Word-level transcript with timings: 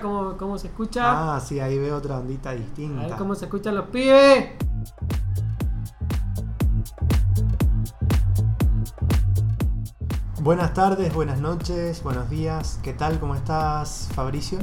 cómo, 0.00 0.36
cómo 0.36 0.58
se 0.58 0.68
escucha. 0.68 1.34
Ah, 1.36 1.40
sí, 1.40 1.60
ahí 1.60 1.78
veo 1.78 1.96
otra 1.96 2.18
ondita 2.18 2.50
A 2.50 2.52
ver 2.54 2.62
distinta. 2.62 3.16
cómo 3.16 3.34
se 3.34 3.46
escuchan 3.46 3.74
los 3.74 3.86
pibes. 3.86 4.52
Buenas 10.40 10.72
tardes, 10.72 11.12
buenas 11.12 11.40
noches, 11.40 12.02
buenos 12.02 12.30
días. 12.30 12.78
¿Qué 12.82 12.92
tal? 12.92 13.18
¿Cómo 13.18 13.34
estás, 13.34 14.08
Fabricio? 14.14 14.58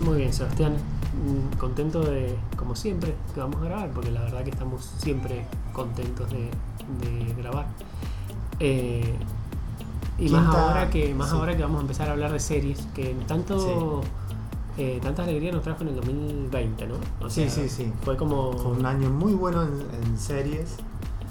Muy 0.00 0.18
bien, 0.18 0.32
Sebastián. 0.32 0.74
Mm, 0.74 1.56
Contento 1.56 2.00
de, 2.00 2.36
como 2.56 2.74
siempre, 2.74 3.14
que 3.32 3.40
vamos 3.40 3.56
a 3.62 3.64
grabar, 3.64 3.90
porque 3.90 4.10
la 4.10 4.22
verdad 4.22 4.42
que 4.42 4.50
estamos 4.50 4.84
siempre 4.98 5.44
contentos 5.72 6.28
de, 6.30 6.50
de 7.00 7.34
grabar. 7.34 7.66
Eh, 8.58 9.14
y 10.18 10.28
más 10.28 10.54
ahora 10.54 10.90
que 10.90 11.14
más 11.14 11.30
sí. 11.30 11.36
ahora 11.36 11.56
que 11.56 11.62
vamos 11.62 11.78
a 11.78 11.82
empezar 11.82 12.08
a 12.08 12.12
hablar 12.12 12.32
de 12.32 12.40
series, 12.40 12.80
que 12.94 13.14
tanto 13.26 14.02
eh, 14.80 14.98
tanta 15.02 15.22
alegría 15.24 15.52
nos 15.52 15.62
trajo 15.62 15.82
en 15.82 15.88
el 15.88 15.96
2020, 15.96 16.86
¿no? 16.86 16.94
O 17.20 17.28
Sí, 17.28 17.48
sí, 17.50 17.68
sí. 17.68 17.92
Fue 18.02 18.16
como 18.16 18.52
Fue 18.54 18.72
un 18.72 18.86
año 18.86 19.10
muy 19.10 19.34
bueno 19.34 19.62
en, 19.62 19.74
en 20.02 20.18
series. 20.18 20.76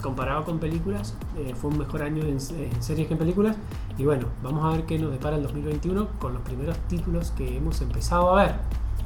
comparado 0.01 0.45
con 0.45 0.59
películas, 0.59 1.15
eh, 1.37 1.53
fue 1.59 1.71
un 1.71 1.79
mejor 1.79 2.01
año 2.03 2.23
en, 2.23 2.37
en 2.37 2.81
series 2.83 3.07
que 3.07 3.13
en 3.13 3.17
películas. 3.19 3.55
Y 3.97 4.05
bueno, 4.05 4.27
vamos 4.43 4.63
a 4.65 4.69
ver 4.77 4.85
qué 4.85 4.97
nos 4.99 5.11
depara 5.11 5.35
el 5.35 5.43
2021 5.43 6.07
con 6.19 6.33
los 6.33 6.41
primeros 6.43 6.77
títulos 6.87 7.31
que 7.31 7.57
hemos 7.57 7.81
empezado 7.81 8.37
a 8.37 8.43
ver. 8.43 8.55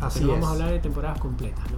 Así 0.02 0.20
Pero 0.20 0.28
no 0.28 0.34
vamos 0.34 0.50
a 0.50 0.52
hablar 0.54 0.70
de 0.72 0.80
temporadas 0.80 1.20
completas, 1.20 1.66
¿no? 1.72 1.78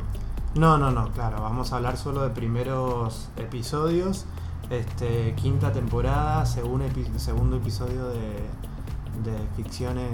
No, 0.59 0.77
no, 0.77 0.89
no, 0.91 1.11
claro, 1.11 1.41
vamos 1.41 1.71
a 1.71 1.77
hablar 1.77 1.97
solo 1.97 2.23
de 2.23 2.29
primeros 2.29 3.29
episodios. 3.37 4.25
Este, 4.69 5.33
quinta 5.35 5.71
temporada, 5.71 6.45
segundo, 6.45 6.85
epi- 6.85 7.17
segundo 7.17 7.57
episodio 7.57 8.07
de, 8.07 8.19
de 9.23 9.35
ficciones 9.55 10.09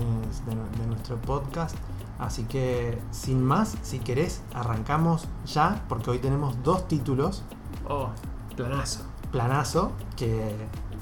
de, 0.46 0.56
nu- 0.56 0.70
de 0.80 0.88
nuestro 0.88 1.18
podcast. 1.18 1.76
Así 2.20 2.44
que, 2.44 3.02
sin 3.12 3.44
más, 3.44 3.76
si 3.82 4.00
querés, 4.00 4.42
arrancamos 4.54 5.28
ya, 5.46 5.84
porque 5.90 6.12
hoy 6.12 6.20
tenemos 6.20 6.62
dos 6.64 6.88
títulos, 6.88 7.44
Oh, 7.90 8.10
planazo. 8.56 9.02
planazo, 9.32 9.92
que 10.16 10.56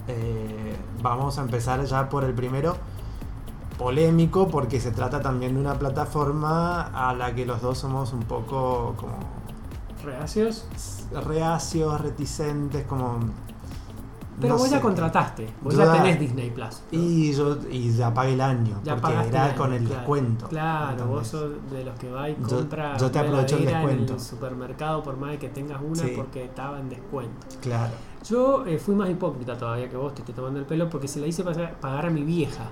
eh, 0.08 0.78
vamos 1.04 1.38
a 1.38 1.42
empezar 1.42 1.84
ya 1.84 2.08
por 2.10 2.24
el 2.24 2.34
primero, 2.34 2.78
polémico, 3.78 4.48
porque 4.50 4.80
se 4.80 4.92
trata 4.92 5.22
también 5.22 5.54
de 5.56 5.60
una 5.62 5.78
plataforma 5.78 6.82
a 6.84 7.14
la 7.14 7.34
que 7.36 7.46
los 7.46 7.62
dos 7.62 7.78
somos 7.78 8.14
un 8.14 8.22
poco 8.24 8.94
como 8.98 9.18
¿Reacios? 10.04 10.66
reacios, 11.26 12.00
reticentes, 12.00 12.86
como. 12.86 13.20
Pero 14.40 14.54
no 14.54 14.60
vos 14.60 14.70
ya 14.70 14.80
contrataste, 14.82 15.48
vos 15.62 15.74
Yo 15.76 15.84
ya 15.84 15.92
tenés 15.94 16.20
Disney 16.20 16.50
Plus. 16.52 16.82
Y 16.92 17.34
yo 17.34 17.58
y 17.70 17.92
ya 17.92 18.14
pagué 18.14 18.34
el 18.34 18.42
año, 18.42 18.80
Ya 18.84 18.96
porque 18.96 19.18
era 19.28 19.50
el- 19.50 19.56
con 19.56 19.74
el 19.74 19.80
claro, 19.84 19.96
descuento. 19.96 20.48
Claro, 20.48 21.06
vos 21.08 21.28
sos 21.28 21.52
de 21.72 21.84
los 21.84 21.98
que 22.00 22.10
va 22.12 22.30
y 22.30 22.36
Yo- 22.48 22.58
compra 22.58 22.98
yo 22.98 23.12
te 23.12 23.20
una 23.20 23.28
aprovecho 23.28 23.56
el 23.58 23.62
heladera 23.64 23.82
en 23.82 23.88
descuento. 23.88 24.14
el 24.14 24.20
supermercado 24.20 25.04
por 25.04 25.18
más 25.18 25.32
de 25.32 25.38
que 25.40 25.50
tengas 25.50 25.82
una 25.82 25.96
Sí. 26.04 26.14
porque 26.16 26.46
estaba 26.46 26.80
en 26.80 26.90
descuento. 26.90 27.48
Claro. 27.62 27.94
Yo 28.28 28.66
eh, 28.66 28.78
fui 28.78 28.96
más 28.96 29.10
hipócrita 29.10 29.58
todavía 29.58 29.90
que 29.90 29.96
vos, 29.98 30.14
te 30.14 30.22
estoy 30.22 30.36
tomando 30.36 30.60
el 30.60 30.66
pelo, 30.66 30.90
porque 30.90 31.08
se 31.08 31.20
la 31.22 31.28
hice 31.28 31.44
pagar 31.44 32.06
a 32.06 32.10
mi 32.10 32.24
vieja. 32.24 32.66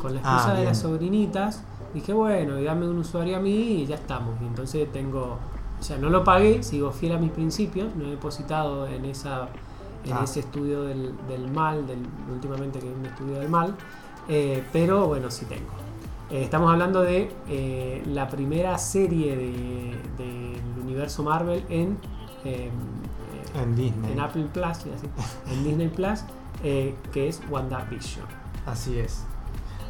Con 0.00 0.14
la 0.14 0.20
Ah, 0.24 0.34
excusa 0.36 0.54
de 0.54 0.64
las 0.64 0.78
sobrinitas, 0.78 1.62
dije, 1.92 2.12
bueno, 2.12 2.58
y 2.58 2.64
dame 2.64 2.88
un 2.88 2.98
usuario 2.98 3.36
a 3.36 3.40
mí 3.40 3.82
y 3.82 3.86
ya 3.86 3.96
estamos. 3.96 4.40
Y 4.40 4.44
entonces 4.46 4.90
tengo, 4.92 5.38
o 5.80 5.82
sea, 5.82 5.98
no 5.98 6.08
lo 6.08 6.22
pagué, 6.22 6.62
sigo 6.62 6.92
fiel 6.92 7.12
a 7.12 7.18
mis 7.18 7.32
principios, 7.32 7.94
no 7.96 8.04
he 8.06 8.10
depositado 8.10 8.86
en 8.86 9.04
esa 9.04 9.48
en 10.04 10.12
Ah. 10.14 10.20
ese 10.24 10.40
estudio 10.40 10.82
del, 10.82 11.14
del 11.28 11.50
mal, 11.50 11.86
del, 11.86 11.98
últimamente 12.32 12.78
que 12.80 12.90
es 12.90 12.96
un 12.96 13.06
estudio 13.06 13.38
del 13.38 13.48
mal, 13.48 13.74
eh, 14.28 14.64
pero 14.72 15.06
bueno, 15.06 15.30
sí 15.30 15.44
tengo. 15.46 15.70
Eh, 16.30 16.42
estamos 16.44 16.70
hablando 16.72 17.02
de 17.02 17.30
eh, 17.48 18.02
la 18.06 18.28
primera 18.28 18.78
serie 18.78 19.36
de- 19.36 19.98
del 20.18 20.60
universo 20.82 21.22
Marvel 21.22 21.64
en... 21.68 21.98
En 23.54 23.76
Disney. 23.76 24.12
en 24.12 24.20
Apple 24.20 24.44
Plus, 24.52 24.86
iba 24.86 24.94
a 24.94 24.96
decir, 24.96 25.10
en 25.50 25.64
Disney 25.64 25.88
Plus, 25.88 26.20
que 26.62 27.28
es 27.28 27.42
WandaVision. 27.50 28.24
Así 28.66 28.98
es. 28.98 29.24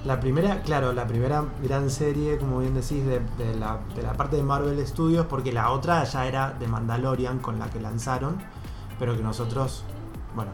La 0.04 0.18
primera, 0.18 0.62
claro, 0.62 0.92
la 0.92 1.06
primera 1.06 1.44
gran 1.62 1.88
serie, 1.88 2.38
como 2.38 2.58
bien 2.58 2.74
decís, 2.74 3.04
de, 3.06 3.20
de 3.38 3.54
la, 3.56 3.78
de 3.94 4.02
la 4.02 4.14
parte 4.14 4.34
de 4.36 4.42
Marvel 4.42 4.84
Studios, 4.84 5.26
porque 5.26 5.52
la 5.52 5.70
otra 5.70 6.02
ya 6.02 6.26
era 6.26 6.50
de 6.58 6.66
Mandalorian 6.66 7.38
con 7.38 7.60
la 7.60 7.70
que 7.70 7.78
lanzaron, 7.80 8.38
pero 8.98 9.16
que 9.16 9.22
nosotros, 9.22 9.84
bueno, 10.34 10.50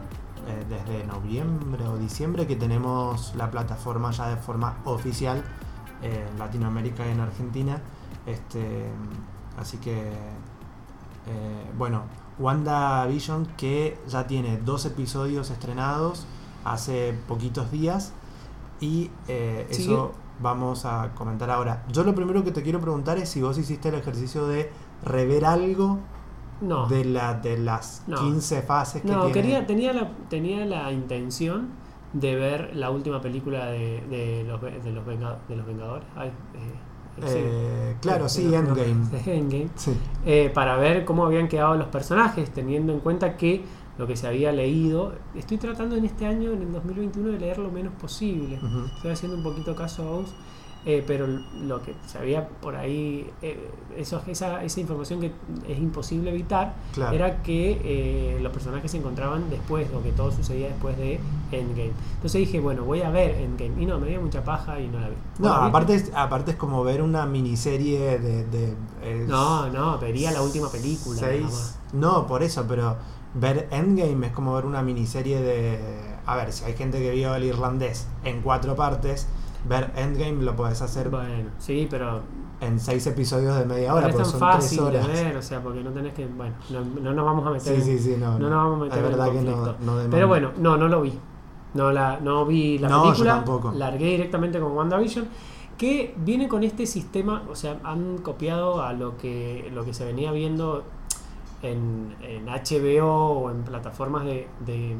eh, 0.47 0.65
desde 0.69 1.05
noviembre 1.05 1.87
o 1.87 1.97
diciembre 1.97 2.47
que 2.47 2.55
tenemos 2.55 3.33
la 3.35 3.51
plataforma 3.51 4.11
ya 4.11 4.29
de 4.29 4.37
forma 4.37 4.77
oficial 4.85 5.43
eh, 6.01 6.27
en 6.31 6.39
Latinoamérica 6.39 7.05
y 7.07 7.11
en 7.11 7.19
Argentina. 7.19 7.81
Este, 8.25 8.85
así 9.57 9.77
que, 9.77 9.97
eh, 9.97 11.71
bueno, 11.77 12.03
WandaVision 12.39 13.47
que 13.57 13.99
ya 14.07 14.25
tiene 14.27 14.57
dos 14.57 14.85
episodios 14.85 15.49
estrenados 15.49 16.25
hace 16.63 17.13
poquitos 17.27 17.71
días 17.71 18.13
y 18.79 19.11
eh, 19.27 19.67
eso 19.69 20.13
vamos 20.41 20.85
a 20.85 21.11
comentar 21.15 21.49
ahora. 21.49 21.83
Yo 21.89 22.03
lo 22.03 22.15
primero 22.15 22.43
que 22.43 22.51
te 22.51 22.63
quiero 22.63 22.79
preguntar 22.79 23.17
es 23.17 23.29
si 23.29 23.41
vos 23.41 23.57
hiciste 23.57 23.89
el 23.89 23.95
ejercicio 23.95 24.47
de 24.47 24.71
rever 25.03 25.45
algo 25.45 25.99
No, 26.61 26.87
de, 26.87 27.05
la, 27.05 27.33
de 27.35 27.57
las 27.57 28.03
No. 28.07 28.17
15 28.17 28.61
fases 28.63 29.01
que 29.01 29.07
no 29.07 29.25
tiene. 29.25 29.33
quería, 29.33 29.65
tenía, 29.67 29.93
la, 29.93 30.11
tenía 30.29 30.65
la 30.65 30.91
intención 30.91 31.67
de 32.13 32.35
ver 32.35 32.71
la 32.75 32.89
última 32.89 33.21
película 33.21 33.67
de, 33.67 34.01
de, 34.09 34.43
los, 34.45 34.61
de, 34.61 34.91
los, 34.91 35.05
venga- 35.05 35.37
de 35.47 35.55
los 35.55 35.65
Vengadores. 35.65 36.05
Ay, 36.15 36.29
eh, 36.29 37.21
sí. 37.27 37.33
Eh, 37.37 37.95
claro, 38.01 38.27
sí, 38.27 38.53
Endgame. 38.53 39.05
Endgame. 39.25 39.69
Sí. 39.75 39.91
eh, 40.25 40.51
para 40.53 40.75
ver 40.77 41.05
cómo 41.05 41.25
habían 41.25 41.47
quedado 41.47 41.75
los 41.75 41.87
personajes, 41.87 42.49
teniendo 42.51 42.91
en 42.93 42.99
cuenta 42.99 43.37
que 43.37 43.63
lo 43.97 44.07
que 44.07 44.15
se 44.15 44.27
había 44.27 44.51
leído, 44.53 45.13
estoy 45.35 45.57
tratando 45.57 45.95
en 45.97 46.05
este 46.05 46.25
año, 46.25 46.51
en 46.53 46.61
el 46.61 46.71
2021, 46.71 47.29
de 47.31 47.39
leer 47.39 47.57
lo 47.59 47.69
menos 47.69 47.93
posible. 47.93 48.57
Estoy 48.95 49.11
haciendo 49.11 49.37
un 49.37 49.43
poquito 49.43 49.75
caso 49.75 50.03
a 50.03 50.11
vos, 50.11 50.33
eh, 50.85 51.03
pero 51.05 51.27
lo 51.27 51.81
que 51.81 51.93
se 52.07 52.17
había 52.17 52.47
por 52.47 52.75
ahí, 52.75 53.29
eh, 53.41 53.69
eso, 53.97 54.21
esa, 54.27 54.63
esa 54.63 54.79
información 54.79 55.19
que 55.19 55.31
es 55.67 55.77
imposible 55.77 56.29
evitar, 56.31 56.73
Claro. 56.93 57.15
era 57.15 57.43
que 57.43 57.81
eh, 57.83 58.39
los 58.41 58.51
personajes 58.53 58.89
se 58.91 58.97
encontraban 58.97 59.49
después, 59.49 59.87
o 59.93 60.01
que 60.01 60.11
todo 60.13 60.31
sucedía 60.31 60.67
después 60.67 60.97
de 60.97 61.19
Endgame. 61.51 61.91
Entonces 62.15 62.39
dije, 62.39 62.59
bueno, 62.59 62.83
voy 62.85 63.01
a 63.01 63.09
ver 63.09 63.31
Endgame. 63.35 63.81
Y 63.81 63.85
no, 63.85 63.99
me 63.99 64.07
dio 64.07 64.21
mucha 64.21 64.43
paja 64.43 64.79
y 64.79 64.87
no 64.87 64.99
la 64.99 65.09
vi. 65.09 65.15
No, 65.39 65.49
¿Vos 65.49 65.57
la 65.59 65.65
aparte 65.65 65.95
es, 65.95 66.11
aparte 66.15 66.51
es 66.51 66.57
como 66.57 66.83
ver 66.83 67.01
una 67.01 67.25
miniserie 67.25 68.17
de... 68.19 68.45
de 68.45 68.73
es 69.03 69.27
No, 69.27 69.69
no, 69.69 69.97
vería 69.99 70.31
la 70.31 70.41
última 70.41 70.69
película. 70.71 71.19
seis-. 71.19 71.75
No, 71.91 72.25
por 72.27 72.41
eso, 72.43 72.65
pero 72.67 72.95
ver 73.33 73.67
Endgame 73.71 74.27
es 74.27 74.33
como 74.33 74.53
ver 74.55 74.65
una 74.65 74.81
miniserie 74.81 75.41
de... 75.41 75.79
A 76.25 76.35
ver, 76.35 76.53
si 76.53 76.63
hay 76.63 76.73
gente 76.73 76.99
que 76.99 77.11
vio 77.11 77.33
el 77.35 77.43
irlandés 77.43 78.07
en 78.23 78.41
cuatro 78.41 78.75
partes, 78.75 79.27
ver 79.67 79.91
Endgame 79.95 80.43
lo 80.43 80.55
puedes 80.55 80.81
hacer 80.81 81.09
Bueno, 81.09 81.49
sí, 81.57 81.87
pero 81.89 82.21
en 82.61 82.79
seis 82.79 83.05
episodios 83.07 83.57
de 83.57 83.65
media 83.65 83.93
hora, 83.93 84.07
no 84.07 84.07
es 84.09 84.15
porque 84.15 84.23
tan 84.29 84.39
son 84.39 84.49
tres 84.51 84.63
fácil 84.63 84.77
de 84.79 84.85
horas. 84.85 85.07
ver, 85.07 85.37
o 85.37 85.41
sea, 85.41 85.61
porque 85.61 85.81
no 85.83 85.91
tenés 85.91 86.13
que. 86.13 86.25
Bueno, 86.27 86.55
no, 86.69 86.81
no 87.01 87.13
nos 87.13 87.25
vamos 87.25 87.47
a 87.47 87.51
meter. 87.51 87.81
Sí, 87.81 87.91
en- 87.91 87.97
sí, 87.97 88.03
sí, 88.11 88.15
no. 88.19 88.37
no 88.39 88.49
nos 88.49 88.57
vamos 88.57 88.81
a 88.81 88.83
meter 88.85 88.99
Es 88.99 89.03
en 89.05 89.09
verdad 89.11 89.31
que 89.31 89.41
no, 89.41 89.65
no. 90.03 90.09
Pero 90.11 90.27
bueno, 90.27 90.51
no, 90.57 90.77
no 90.77 90.87
lo 90.87 91.01
vi. 91.01 91.13
No, 91.73 91.91
la, 91.91 92.19
no 92.19 92.45
vi 92.45 92.79
la 92.79 92.89
No, 92.89 92.97
yo 93.03 93.09
película. 93.11 93.35
tampoco. 93.35 93.71
Largué 93.73 94.07
directamente 94.11 94.59
con 94.59 94.71
WandaVision. 94.73 95.27
Que 95.77 96.13
viene 96.17 96.49
con 96.49 96.63
este 96.65 96.85
sistema, 96.85 97.43
o 97.49 97.55
sea, 97.55 97.79
han 97.85 98.17
copiado 98.17 98.81
a 98.83 98.91
lo 98.91 99.15
que, 99.17 99.69
lo 99.73 99.85
que 99.85 99.93
se 99.93 100.03
venía 100.03 100.31
viendo 100.33 100.83
en, 101.61 102.15
en 102.21 102.47
HBO 102.47 103.05
o 103.43 103.51
en 103.51 103.63
plataformas 103.63 104.25
de, 104.25 104.47
de- 104.65 104.97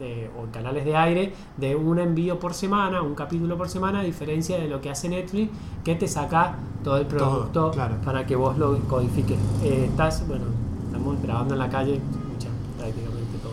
de- 0.00 0.28
o 0.36 0.44
en 0.44 0.50
canales 0.50 0.84
de 0.84 0.96
aire 0.96 1.32
de 1.58 1.76
un 1.76 1.98
envío 2.00 2.40
por 2.40 2.54
semana, 2.54 3.02
un 3.02 3.14
capítulo 3.14 3.56
por 3.56 3.68
semana, 3.68 4.00
a 4.00 4.02
diferencia 4.02 4.58
de 4.58 4.66
lo 4.66 4.80
que 4.80 4.90
hace 4.90 5.08
Netflix, 5.08 5.52
que 5.84 5.94
te 5.94 6.08
saca 6.08 6.56
todo 6.82 6.96
el 6.96 7.06
Todo, 7.06 7.18
producto 7.18 7.70
claro. 7.70 7.94
para 8.04 8.26
que 8.26 8.34
vos 8.34 8.58
lo 8.58 8.76
codifiques. 8.88 9.38
Eh, 9.62 9.86
estás, 9.90 10.26
bueno, 10.26 10.46
estamos 10.86 11.22
grabando 11.22 11.54
en 11.54 11.60
la 11.60 11.68
calle, 11.68 11.94
escucha 11.94 12.48
prácticamente 12.78 13.38
todo. 13.42 13.52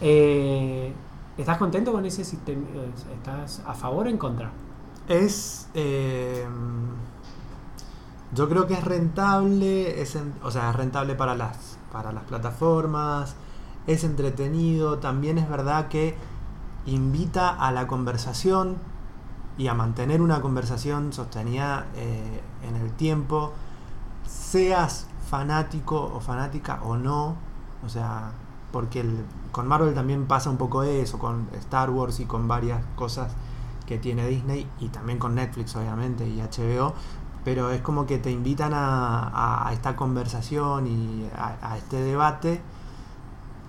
Eh, 0.00 0.92
¿Estás 1.38 1.58
contento 1.58 1.92
con 1.92 2.04
ese 2.06 2.24
sistema? 2.24 2.62
¿Estás 3.14 3.62
a 3.66 3.74
favor 3.74 4.06
o 4.06 4.10
en 4.10 4.16
contra? 4.18 4.50
Es. 5.06 5.68
eh, 5.74 6.44
yo 8.34 8.48
creo 8.48 8.66
que 8.66 8.74
es 8.74 8.82
rentable, 8.84 10.00
es 10.00 10.18
o 10.42 10.50
sea, 10.50 10.70
es 10.70 10.76
rentable 10.76 11.14
para 11.14 11.34
las, 11.36 11.78
para 11.92 12.10
las 12.12 12.24
plataformas, 12.24 13.36
es 13.86 14.04
entretenido, 14.04 14.98
también 14.98 15.38
es 15.38 15.48
verdad 15.48 15.88
que 15.88 16.16
invita 16.86 17.50
a 17.50 17.72
la 17.72 17.86
conversación 17.86 18.76
y 19.58 19.68
a 19.68 19.74
mantener 19.74 20.20
una 20.22 20.40
conversación 20.40 21.12
sostenida 21.12 21.86
eh, 21.96 22.40
en 22.68 22.76
el 22.76 22.92
tiempo, 22.92 23.52
seas 24.26 25.06
fanático 25.30 26.02
o 26.14 26.20
fanática 26.20 26.80
o 26.82 26.96
no, 26.96 27.36
o 27.84 27.88
sea, 27.88 28.32
porque 28.72 29.00
el- 29.00 29.24
con 29.52 29.66
Marvel 29.66 29.94
también 29.94 30.26
pasa 30.26 30.50
un 30.50 30.56
poco 30.58 30.82
eso, 30.82 31.18
con 31.18 31.48
Star 31.54 31.90
Wars 31.90 32.20
y 32.20 32.26
con 32.26 32.46
varias 32.48 32.82
cosas 32.96 33.32
que 33.86 33.98
tiene 33.98 34.26
Disney 34.28 34.68
y 34.80 34.88
también 34.88 35.18
con 35.18 35.34
Netflix 35.34 35.74
obviamente 35.76 36.28
y 36.28 36.40
HBO, 36.40 36.94
pero 37.44 37.70
es 37.70 37.80
como 37.80 38.06
que 38.06 38.18
te 38.18 38.30
invitan 38.30 38.72
a, 38.74 39.70
esta 39.72 39.94
conversación 39.96 40.86
y 40.86 41.28
a 41.36 41.76
este 41.78 42.00
debate 42.02 42.60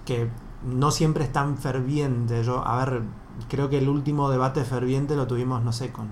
que 0.08 0.28
no 0.66 0.90
siempre 0.90 1.24
es 1.26 1.32
tan 1.32 1.58
ferviente. 1.58 2.44
Yo, 2.44 2.66
a 2.66 2.78
ver, 2.84 3.04
creo 3.50 3.70
que 3.70 3.78
el 3.78 3.90
último 3.90 4.30
debate 4.32 4.64
ferviente 4.64 5.16
lo 5.16 5.28
tuvimos, 5.28 5.62
no 5.64 5.72
sé, 5.72 5.92
con 5.92 6.08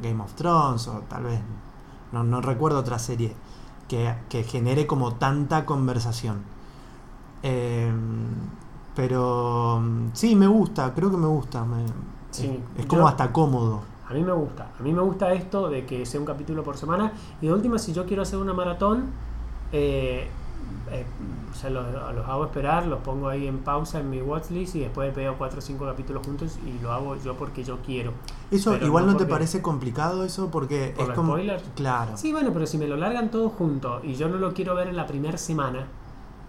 Game 0.00 0.22
of 0.22 0.32
Thrones 0.34 0.88
o 0.88 1.00
tal 1.08 1.24
vez, 1.24 1.40
no, 2.12 2.22
no 2.24 2.40
recuerdo 2.40 2.78
otra 2.78 2.98
serie 2.98 3.34
que, 3.88 4.14
que 4.30 4.44
genere 4.44 4.86
como 4.86 5.14
tanta 5.14 5.66
conversación. 5.66 6.38
Eh, 7.42 7.92
pero 8.94 9.82
sí, 10.14 10.34
me 10.36 10.46
gusta, 10.46 10.94
creo 10.94 11.10
que 11.10 11.16
me 11.16 11.26
gusta. 11.26 11.64
me- 11.64 11.84
Sí, 12.30 12.60
es, 12.76 12.80
es 12.82 12.86
como 12.86 13.02
yo- 13.02 13.08
hasta 13.08 13.32
cómodo. 13.32 13.80
A 14.08 14.12
mí 14.14 14.22
me 14.22 14.32
gusta. 14.32 14.70
A 14.78 14.82
mí 14.82 14.92
me 14.92 15.02
gusta 15.02 15.32
esto 15.32 15.68
de 15.68 15.84
que 15.84 16.06
sea 16.06 16.20
un 16.20 16.26
capítulo 16.26 16.62
por 16.62 16.76
semana. 16.76 17.12
Y 17.40 17.46
de 17.46 17.52
última, 17.52 17.78
si 17.78 17.92
yo 17.92 18.06
quiero 18.06 18.22
hacer 18.22 18.38
una 18.38 18.52
maratón, 18.54 19.06
eh, 19.72 20.28
eh, 20.90 21.04
o 21.50 21.54
sea, 21.54 21.70
los, 21.70 21.84
los 21.92 22.28
hago 22.28 22.44
esperar, 22.44 22.86
los 22.86 23.00
pongo 23.00 23.28
ahí 23.28 23.46
en 23.46 23.58
pausa 23.58 24.00
en 24.00 24.10
mi 24.10 24.20
watchlist 24.20 24.76
y 24.76 24.80
después 24.80 25.14
veo 25.14 25.36
cuatro 25.38 25.58
o 25.58 25.62
cinco 25.62 25.84
capítulos 25.86 26.24
juntos 26.26 26.58
y 26.64 26.78
lo 26.82 26.92
hago 26.92 27.16
yo 27.16 27.36
porque 27.36 27.64
yo 27.64 27.78
quiero. 27.84 28.12
Eso 28.50 28.72
Pero 28.72 28.86
igual 28.86 29.06
no 29.06 29.12
no, 29.12 29.18
te 29.18 29.26
parece 29.26 29.62
complicado 29.62 30.24
eso 30.24 30.50
porque 30.50 30.94
¿Por 30.96 31.10
es 31.10 31.14
como 31.14 31.32
spoilers? 31.34 31.64
claro. 31.74 32.16
Sí, 32.16 32.32
bueno, 32.32 32.52
pero 32.52 32.66
si 32.66 32.78
me 32.78 32.86
lo 32.86 32.96
largan 32.96 33.30
todos 33.30 33.52
juntos 33.52 34.02
y 34.04 34.14
yo 34.14 34.28
no 34.28 34.36
lo 34.36 34.52
quiero 34.54 34.74
ver 34.74 34.88
en 34.88 34.96
la 34.96 35.06
primera 35.06 35.38
semana, 35.38 35.86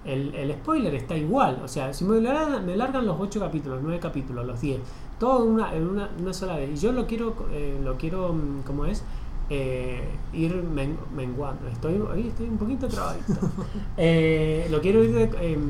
el, 0.05 0.33
el 0.35 0.53
spoiler 0.53 0.93
está 0.95 1.15
igual. 1.17 1.61
O 1.63 1.67
sea, 1.67 1.93
si 1.93 2.05
me 2.05 2.19
largan, 2.21 2.65
me 2.65 2.75
largan 2.77 3.05
los 3.05 3.17
8 3.19 3.39
capítulos, 3.39 3.79
9 3.81 3.99
capítulos, 3.99 4.45
los 4.45 4.61
10, 4.61 4.79
todo 5.19 5.43
en 5.45 5.51
una, 5.51 5.73
en 5.75 5.87
una, 5.87 6.09
una 6.19 6.33
sola 6.33 6.55
vez. 6.57 6.69
Y 6.71 6.77
yo 6.77 6.91
lo 6.91 7.07
quiero, 7.07 7.33
eh, 7.51 7.79
lo 7.83 7.97
quiero, 7.97 8.33
mm, 8.33 8.61
¿cómo 8.65 8.85
es? 8.85 9.03
Eh, 9.49 10.09
ir 10.33 10.53
men- 10.63 10.97
menguando. 11.15 11.67
Estoy, 11.67 11.95
hoy 11.99 12.27
estoy 12.27 12.47
un 12.49 12.57
poquito 12.57 12.87
trabadito. 12.87 13.33
Eh, 13.97 14.67
lo 14.69 14.81
quiero 14.81 15.03
ir 15.03 15.13
de, 15.13 15.53
em, 15.53 15.61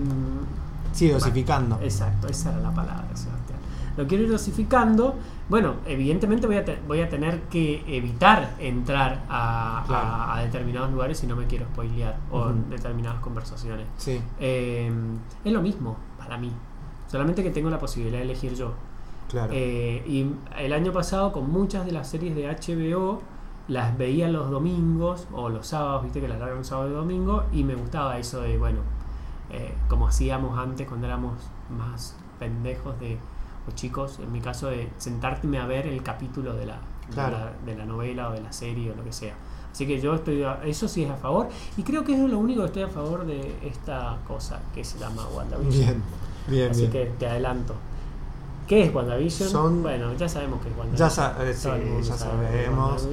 Sí, 0.91 1.09
dosificando. 1.09 1.77
Exacto, 1.81 2.27
esa 2.27 2.49
era 2.51 2.59
la 2.59 2.71
palabra, 2.73 3.07
Sebastián. 3.15 3.59
Lo 3.95 4.07
quiero 4.07 4.23
ir 4.23 4.31
dosificando. 4.31 5.15
Bueno, 5.49 5.75
evidentemente 5.85 6.45
voy 6.47 6.57
a, 6.57 6.65
te- 6.65 6.79
voy 6.87 7.01
a 7.01 7.09
tener 7.09 7.41
que 7.43 7.83
evitar 7.87 8.55
entrar 8.59 9.23
a, 9.29 9.83
Claro. 9.87 10.07
a- 10.07 10.37
a 10.37 10.41
determinados 10.43 10.91
lugares 10.91 11.19
si 11.19 11.27
no 11.27 11.35
me 11.35 11.45
quiero 11.45 11.65
spoilear 11.65 12.17
o 12.31 12.49
determinadas 12.69 13.19
conversaciones. 13.21 13.85
Sí. 13.97 14.19
Eh, 14.39 14.91
es 15.45 15.53
lo 15.53 15.61
mismo 15.61 15.97
para 16.17 16.37
mí, 16.37 16.51
solamente 17.07 17.43
que 17.43 17.51
tengo 17.51 17.69
la 17.69 17.79
posibilidad 17.79 18.17
de 18.17 18.23
elegir 18.23 18.55
yo. 18.55 18.73
Claro. 19.29 19.51
Eh, 19.53 20.03
y 20.07 20.25
el 20.57 20.73
año 20.73 20.91
pasado 20.91 21.31
con 21.31 21.51
muchas 21.51 21.85
de 21.85 21.91
las 21.91 22.09
series 22.09 22.35
de 22.35 22.47
HBO 22.47 23.21
las 23.67 23.97
veía 23.97 24.29
los 24.29 24.49
domingos 24.49 25.27
o 25.33 25.49
los 25.49 25.67
sábados, 25.67 26.03
viste 26.03 26.21
que 26.21 26.27
las 26.27 26.39
largan 26.39 26.63
sábado 26.63 26.89
y 26.89 26.93
domingo 26.93 27.43
y 27.51 27.63
me 27.63 27.75
gustaba 27.75 28.17
eso 28.17 28.41
de, 28.41 28.57
bueno, 28.57 28.79
eh, 29.51 29.73
como 29.89 30.07
hacíamos 30.07 30.57
antes 30.57 30.87
cuando 30.87 31.07
éramos 31.07 31.33
más 31.77 32.15
pendejos 32.39 32.99
de, 32.99 33.17
o 33.67 33.71
chicos, 33.75 34.19
en 34.19 34.31
mi 34.31 34.39
caso 34.41 34.67
de 34.67 34.89
sentarte 34.97 35.57
a 35.57 35.65
ver 35.65 35.87
el 35.87 36.01
capítulo 36.03 36.53
de 36.53 36.65
la, 36.65 36.77
Claro. 37.13 37.37
de, 37.37 37.43
la, 37.43 37.51
de 37.65 37.75
la 37.77 37.85
novela 37.85 38.29
o 38.29 38.33
de 38.33 38.41
la 38.41 38.51
serie 38.51 38.91
o 38.91 38.95
lo 38.95 39.03
que 39.03 39.13
sea. 39.13 39.33
Así 39.71 39.85
que 39.87 39.99
yo 40.01 40.15
estoy, 40.15 40.43
a- 40.43 40.59
eso 40.65 40.87
sí 40.87 41.03
es 41.03 41.09
a 41.11 41.15
favor 41.15 41.47
y 41.77 41.83
creo 41.83 42.03
que 42.03 42.13
es 42.13 42.19
lo 42.29 42.37
único 42.39 42.61
que 42.61 42.67
estoy 42.67 42.83
a 42.83 42.87
favor 42.89 43.25
de 43.25 43.57
esta 43.63 44.17
cosa 44.27 44.59
que 44.73 44.83
se 44.83 44.97
llama 44.99 45.25
WandaVision. 45.35 45.71
bien. 45.85 46.03
Bien, 46.47 46.71
Así 46.71 46.81
bien. 46.87 46.91
que 46.91 47.05
te 47.17 47.27
adelanto. 47.27 47.75
¿Qué 48.67 48.83
es 48.83 48.93
WandaVision? 48.93 49.49
Son- 49.49 49.81
Bueno, 49.81 50.13
ya 50.15 50.27
sabemos 50.27 50.61
que 50.61 50.69
es 50.69 50.75
WandaVision. 50.77 51.07
Ya 51.07 51.09
sa- 51.09 51.35
eh, 51.43 51.53
sí, 51.53 51.69
ya 52.03 52.17
sabemos. 52.17 53.07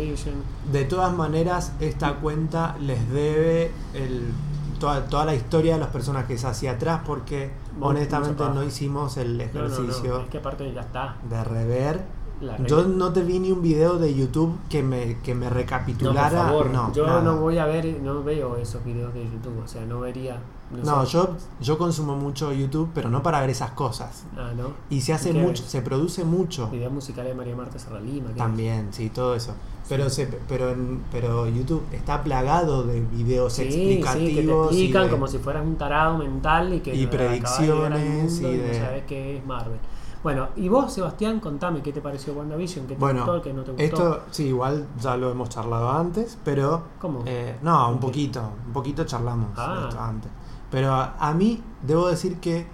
De 0.73 0.85
todas 0.85 1.15
maneras, 1.15 1.73
esta 1.81 2.15
cuenta 2.17 2.77
les 2.81 3.09
debe 3.13 3.71
el, 3.95 4.33
toda, 4.81 5.05
toda 5.07 5.25
la 5.25 5.35
historia 5.35 5.75
de 5.75 5.79
los 5.81 5.89
personajes 5.89 6.45
hacia 6.45 6.73
atrás 6.73 7.03
porque 7.07 7.51
honestamente 7.81 8.43
no 8.53 8.63
hicimos 8.65 9.17
el 9.17 9.39
No, 9.39 9.45
no, 9.45 9.61
no, 9.61 9.67
ejercicio 9.75 10.21
es 10.23 10.29
que 10.29 10.39
aparte 10.39 10.73
ya 10.73 10.81
está. 10.81 11.17
de 11.29 11.45
rever. 11.45 12.25
Yo 12.67 12.83
no 12.85 13.13
te 13.13 13.23
vi 13.23 13.39
ni 13.39 13.53
un 13.53 13.63
video 13.63 13.97
de 13.99 14.13
YouTube 14.15 14.59
que 14.69 14.83
me, 14.83 15.19
que 15.21 15.35
me 15.35 15.47
No, 15.47 15.55
recapitulara. 15.55 16.29
por 16.31 16.47
favor, 16.49 16.71
no, 16.71 16.93
yo 16.93 17.07
nada. 17.07 17.23
no 17.23 17.37
voy 17.39 17.57
a 17.59 17.65
ver, 17.65 17.87
no 18.03 18.23
veo 18.25 18.57
esos 18.57 18.85
videos 18.85 19.15
de 19.15 19.23
YouTube, 19.25 19.63
o 19.65 19.69
sea, 19.69 19.87
no 19.87 20.01
vería. 20.01 20.39
No, 20.71 21.05
yo, 21.05 21.37
yo 21.61 21.79
consumo 21.79 22.17
mucho 22.17 22.53
YouTube, 22.53 22.91
pero 22.95 23.09
no 23.09 23.23
para 23.23 23.41
ver 23.41 23.51
esas 23.51 23.71
cosas. 23.73 24.25
Ah, 24.37 24.51
¿no? 24.57 24.73
Y 24.91 25.03
se 25.03 25.13
hace 25.13 25.31
¿Y 25.31 25.35
mucho, 25.35 25.63
ves? 25.63 25.71
se 25.71 25.83
produce 25.83 26.25
mucho. 26.25 26.69
Videos 26.71 26.93
musicales 26.93 27.31
de 27.33 27.37
María 27.37 27.55
Marta 27.55 27.79
Serralima. 27.79 28.29
¿qué 28.31 28.35
También, 28.39 28.89
sí, 28.93 29.11
todo 29.11 29.35
eso. 29.37 29.53
Pero 29.89 30.09
se, 30.11 30.27
pero 30.49 30.71
en, 30.71 31.05
pero 31.13 31.47
YouTube 31.47 31.83
está 31.93 32.23
plagado 32.25 32.85
de 32.85 33.01
videos 33.03 33.53
Sí, 33.53 33.65
sí, 33.65 33.69
que 33.71 33.75
te 33.77 33.93
explicativos 34.01 34.73
y 34.73 34.77
explican 34.77 35.05
de- 35.05 35.11
como 35.11 35.27
si 35.29 35.39
fueras 35.39 35.65
un 35.65 35.77
tarado 35.77 36.17
mental 36.19 36.73
y 36.75 36.81
que 36.81 36.95
Y 36.95 37.03
de 37.03 37.07
predicciones 37.09 38.03
mundo 38.05 38.49
y 38.49 38.55
y 38.55 38.57
de- 38.57 38.79
no 38.79 38.85
sabes 38.87 39.05
qué 39.07 39.37
es 39.37 39.47
Marvel. 39.47 39.79
Bueno, 40.23 40.49
y 40.57 40.71
vos, 40.71 40.91
Sebastián, 40.91 41.39
contame 41.39 41.83
qué 41.83 41.93
te 41.93 42.01
pareció 42.01 42.33
WandaVision, 42.33 42.87
qué 42.87 42.95
te 42.95 42.99
Bueno, 43.01 43.27
gustó, 43.27 43.43
qué 43.43 43.53
no 43.53 43.63
te 43.63 43.73
gustó. 43.73 43.85
Esto, 43.85 44.23
sí, 44.31 44.47
igual 44.47 44.87
ya 44.99 45.19
lo 45.19 45.31
hemos 45.31 45.51
charlado 45.51 45.91
antes, 45.91 46.39
pero... 46.43 46.83
¿Cómo? 46.99 47.23
eh, 47.27 47.59
no, 47.61 47.91
un 47.91 48.01
poquito, 48.01 48.41
un 48.67 48.73
poquito 48.73 49.05
charlamos 49.05 49.51
Ah. 49.59 49.81
de 49.83 49.89
esto 49.91 50.01
antes. 50.01 50.31
Pero 50.75 50.93
a, 50.93 51.33
mí, 51.35 51.63
debo 51.83 52.09
decir 52.09 52.41
que 52.41 52.67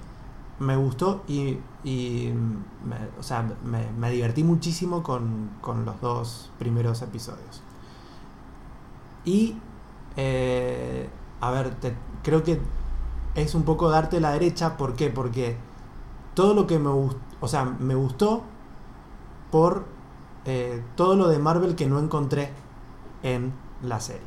me 0.58 0.74
gustó 0.74 1.22
y, 1.28 1.58
me, 1.84 2.96
o 3.18 3.22
sea, 3.22 3.46
me, 3.62 4.10
divertí 4.10 4.42
muchísimo 4.42 5.02
con, 5.02 5.50
con 5.60 5.84
los 5.84 6.00
dos 6.00 6.50
primeros 6.58 7.02
episodios. 7.02 7.62
Y, 9.26 9.58
eh, 10.16 11.10
a 11.42 11.50
ver, 11.50 11.76
creo 12.22 12.42
que 12.42 12.58
es 13.34 13.54
un 13.54 13.64
poco 13.64 13.90
darte 13.90 14.18
la 14.18 14.32
derecha, 14.32 14.78
¿por 14.78 14.94
qué? 14.94 15.10
Porque 15.10 15.58
todo 16.32 16.54
lo 16.54 16.66
que 16.66 16.78
me 16.78 16.88
gustó, 16.88 17.20
o 17.40 17.48
sea, 17.48 17.66
me 17.66 17.94
gustó 17.96 18.44
por 19.50 19.84
eh, 20.46 20.82
todo 20.96 21.16
lo 21.16 21.28
de 21.28 21.38
Marvel 21.38 21.76
que 21.76 21.86
no 21.86 21.98
encontré 21.98 22.50
en 23.22 23.52
la 23.82 24.00
serie. 24.00 24.22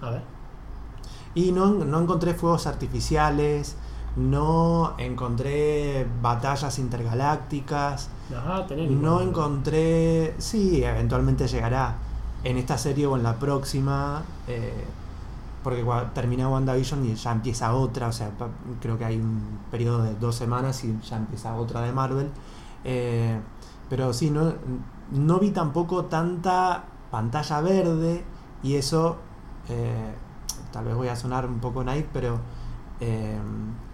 A 0.00 0.08
ver. 0.08 0.39
Y 1.34 1.52
no, 1.52 1.68
no 1.68 2.00
encontré 2.00 2.34
fuegos 2.34 2.66
artificiales, 2.66 3.76
no 4.16 4.94
encontré 4.98 6.06
batallas 6.20 6.78
intergalácticas, 6.78 8.10
Ajá, 8.36 8.66
tener 8.66 8.90
no 8.90 9.20
encontré... 9.20 10.34
Sí, 10.38 10.82
eventualmente 10.82 11.46
llegará 11.46 11.96
en 12.44 12.56
esta 12.56 12.78
serie 12.78 13.06
o 13.06 13.16
en 13.16 13.22
la 13.22 13.36
próxima, 13.36 14.22
eh, 14.48 14.84
porque 15.62 15.84
termina 16.14 16.48
WandaVision 16.48 17.04
y 17.04 17.14
ya 17.14 17.32
empieza 17.32 17.74
otra, 17.74 18.08
o 18.08 18.12
sea, 18.12 18.30
creo 18.80 18.98
que 18.98 19.04
hay 19.04 19.16
un 19.16 19.58
periodo 19.70 20.02
de 20.02 20.14
dos 20.14 20.36
semanas 20.36 20.82
y 20.84 20.98
ya 21.02 21.16
empieza 21.16 21.54
otra 21.54 21.82
de 21.82 21.92
Marvel. 21.92 22.30
Eh, 22.84 23.38
pero 23.88 24.12
sí, 24.12 24.30
no, 24.30 24.54
no 25.12 25.38
vi 25.38 25.50
tampoco 25.50 26.06
tanta 26.06 26.84
pantalla 27.10 27.60
verde 27.60 28.24
y 28.62 28.76
eso, 28.76 29.16
eh, 29.68 30.14
tal 30.72 30.84
vez 30.84 30.94
voy 30.94 31.08
a 31.08 31.16
sonar 31.16 31.46
un 31.46 31.58
poco 31.58 31.84
naive, 31.84 32.08
pero 32.12 32.38
eh, 33.00 33.38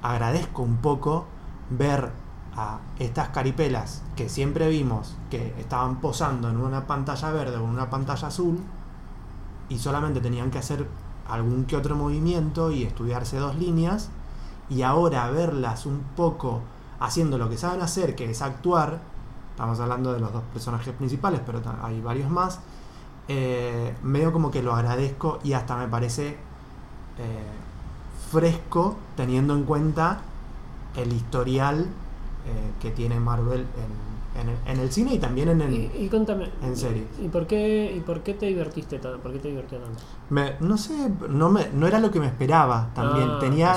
agradezco 0.02 0.62
un 0.62 0.78
poco 0.78 1.26
ver 1.70 2.10
a 2.56 2.80
estas 2.98 3.28
caripelas 3.28 4.02
que 4.16 4.28
siempre 4.28 4.68
vimos 4.68 5.16
que 5.30 5.54
estaban 5.58 6.00
posando 6.00 6.48
en 6.48 6.56
una 6.56 6.86
pantalla 6.86 7.30
verde 7.30 7.56
o 7.56 7.64
en 7.64 7.70
una 7.70 7.90
pantalla 7.90 8.28
azul 8.28 8.58
y 9.68 9.78
solamente 9.78 10.20
tenían 10.20 10.50
que 10.50 10.58
hacer 10.58 10.86
algún 11.28 11.66
que 11.66 11.76
otro 11.76 11.96
movimiento 11.96 12.70
y 12.70 12.84
estudiarse 12.84 13.36
dos 13.36 13.56
líneas 13.56 14.10
y 14.70 14.82
ahora 14.82 15.28
verlas 15.30 15.86
un 15.86 16.00
poco 16.16 16.62
haciendo 16.98 17.36
lo 17.36 17.50
que 17.50 17.58
saben 17.58 17.82
hacer 17.82 18.14
que 18.14 18.30
es 18.30 18.40
actuar 18.40 19.00
estamos 19.50 19.78
hablando 19.80 20.12
de 20.12 20.20
los 20.20 20.32
dos 20.32 20.42
personajes 20.52 20.94
principales 20.94 21.40
pero 21.44 21.60
hay 21.82 22.00
varios 22.00 22.30
más 22.30 22.60
eh, 23.28 23.94
medio 24.02 24.32
como 24.32 24.50
que 24.50 24.62
lo 24.62 24.74
agradezco 24.74 25.40
y 25.42 25.52
hasta 25.52 25.76
me 25.76 25.88
parece 25.88 26.38
eh, 27.18 28.30
fresco 28.30 28.96
teniendo 29.16 29.54
en 29.54 29.64
cuenta 29.64 30.20
el 30.96 31.12
historial 31.12 31.80
eh, 31.80 32.70
que 32.80 32.90
tiene 32.90 33.20
Marvel 33.20 33.60
en, 33.60 34.40
en 34.40 34.48
el, 34.50 34.56
en 34.66 34.80
el 34.80 34.92
cine 34.92 35.14
y 35.14 35.18
también 35.18 35.48
en 35.48 35.60
el... 35.62 35.72
Y, 35.72 35.90
y 36.04 36.08
contame. 36.08 36.50
en. 36.62 37.06
¿Y 37.22 37.28
por 37.28 37.46
qué, 37.46 37.92
y 37.96 38.00
por 38.00 38.20
qué 38.20 38.34
te 38.34 38.46
divertiste 38.46 38.98
tanto? 38.98 39.18
¿Por 39.20 39.32
qué 39.32 39.38
te 39.38 39.48
divirtió 39.48 39.78
tanto? 39.78 39.98
me- 40.30 40.54
no 40.60 40.76
sé, 40.76 41.10
no, 41.28 41.48
me, 41.50 41.68
no 41.72 41.86
era 41.86 42.00
lo 42.00 42.10
que 42.10 42.20
me 42.20 42.26
esperaba 42.26 42.90
también. 42.94 43.30
Ah, 43.32 43.38
tenía 43.40 43.72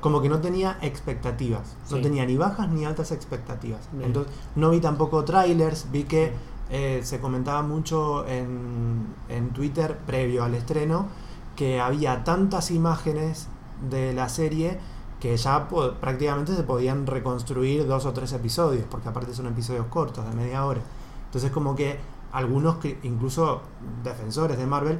como 0.00 0.20
que 0.20 0.28
no 0.28 0.40
tenía 0.40 0.78
expectativas. 0.82 1.76
No 1.90 2.00
tenía 2.02 2.26
ni 2.26 2.36
bajas 2.36 2.68
ni 2.70 2.84
altas 2.84 3.12
expectativas. 3.12 3.88
Bien. 3.92 4.06
Entonces 4.06 4.32
no 4.56 4.70
vi 4.70 4.80
tampoco 4.80 5.24
trailers, 5.24 5.90
vi 5.90 6.04
que 6.04 6.32
eh, 6.70 7.00
se 7.04 7.20
comentaba 7.20 7.62
mucho 7.62 8.26
en, 8.26 9.06
en 9.28 9.50
Twitter 9.50 9.96
previo 10.06 10.44
al 10.44 10.54
estreno 10.54 11.06
que 11.56 11.80
había 11.80 12.24
tantas 12.24 12.70
imágenes 12.70 13.48
de 13.88 14.12
la 14.12 14.28
serie 14.28 14.78
que 15.20 15.36
ya 15.36 15.68
prácticamente 16.00 16.54
se 16.54 16.64
podían 16.64 17.06
reconstruir 17.06 17.86
dos 17.86 18.04
o 18.04 18.12
tres 18.12 18.32
episodios, 18.32 18.84
porque 18.90 19.08
aparte 19.08 19.32
son 19.32 19.46
episodios 19.46 19.86
cortos, 19.86 20.28
de 20.28 20.34
media 20.36 20.64
hora. 20.66 20.80
Entonces 21.26 21.50
como 21.50 21.74
que 21.74 21.98
algunos, 22.32 22.76
incluso 23.02 23.62
defensores 24.02 24.58
de 24.58 24.66
Marvel, 24.66 24.98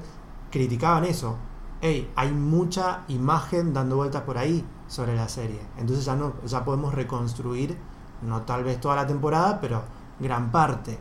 criticaban 0.51 1.05
eso. 1.05 1.37
Hey, 1.81 2.11
hay 2.17 2.33
mucha 2.33 3.03
imagen 3.09 3.75
dando 3.75 3.97
vueltas 3.97 4.23
por 4.23 4.39
ahí 4.39 4.65
sobre 4.89 5.15
la 5.15 5.29
serie. 5.29 5.61
Entonces 5.77 6.05
ya 6.05 6.15
no, 6.17 6.33
ya 6.47 6.65
podemos 6.65 6.95
reconstruir, 6.95 7.77
no 8.23 8.43
tal 8.43 8.65
vez 8.65 8.81
toda 8.81 8.97
la 8.97 9.07
temporada, 9.07 9.61
pero 9.61 9.83
gran 10.21 10.51
parte. 10.51 10.99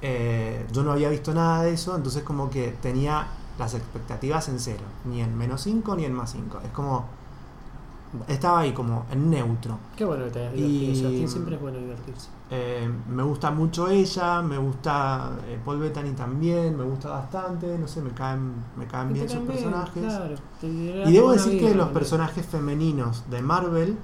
Eh, 0.00 0.66
yo 0.72 0.82
no 0.82 0.92
había 0.92 1.10
visto 1.10 1.34
nada 1.34 1.62
de 1.62 1.74
eso, 1.74 1.96
entonces 1.96 2.22
como 2.22 2.48
que 2.48 2.68
tenía 2.80 3.26
las 3.58 3.74
expectativas 3.74 4.48
en 4.48 4.58
cero, 4.58 4.84
ni 5.04 5.20
en 5.20 5.36
menos 5.36 5.62
5 5.62 5.96
ni 5.96 6.04
en 6.04 6.12
más 6.12 6.32
5. 6.32 6.60
Es 6.64 6.70
como, 6.70 7.06
estaba 8.28 8.60
ahí 8.60 8.72
como 8.72 9.06
en 9.10 9.30
neutro. 9.30 9.78
Qué 9.96 10.04
bueno 10.04 10.24
que 10.24 10.30
te 10.30 10.40
hayas 10.40 10.54
divertido. 10.54 10.94
Sebastián, 10.94 11.28
siempre 11.28 11.54
es 11.56 11.60
bueno 11.60 11.78
divertirse. 11.78 12.28
Eh, 12.48 12.88
me 13.08 13.22
gusta 13.24 13.50
mucho 13.50 13.88
ella, 13.88 14.40
me 14.40 14.56
gusta 14.56 15.32
eh, 15.46 15.58
Paul 15.64 15.80
Bettany 15.80 16.12
también, 16.12 16.76
me 16.76 16.84
gusta 16.84 17.08
bastante, 17.08 17.76
no 17.76 17.88
sé, 17.88 18.00
me 18.02 18.10
caen, 18.10 18.52
me 18.76 18.86
caen 18.86 19.12
bien 19.12 19.28
sus 19.28 19.40
personajes. 19.40 20.04
claro, 20.04 20.34
Y 20.62 21.12
debo 21.12 21.32
decir 21.32 21.54
vida, 21.54 21.68
que 21.68 21.74
los 21.74 21.88
personajes 21.88 22.46
femeninos 22.46 23.24
de 23.30 23.42
Marvel, 23.42 23.96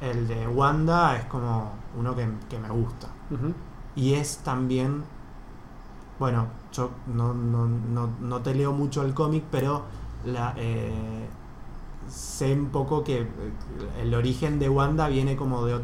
el 0.00 0.26
de 0.26 0.48
Wanda 0.48 1.16
es 1.16 1.24
como 1.26 1.70
uno 1.96 2.16
que, 2.16 2.28
que 2.48 2.58
me 2.58 2.70
gusta. 2.70 3.08
Y 3.94 4.14
es 4.14 4.38
también, 4.38 5.04
bueno, 6.20 6.46
yo 6.72 6.90
no, 7.12 7.34
no, 7.34 7.66
no, 7.66 8.10
no 8.20 8.40
te 8.42 8.54
leo 8.54 8.72
mucho 8.72 9.02
el 9.02 9.12
cómic, 9.14 9.42
pero 9.50 9.82
la, 10.24 10.54
eh, 10.56 11.26
sé 12.08 12.52
un 12.52 12.66
poco 12.66 13.02
que 13.02 13.22
eh, 13.22 13.26
el 14.02 14.14
origen 14.14 14.58
de 14.58 14.68
Wanda 14.68 15.08
viene 15.08 15.34
como 15.34 15.64
de, 15.64 15.80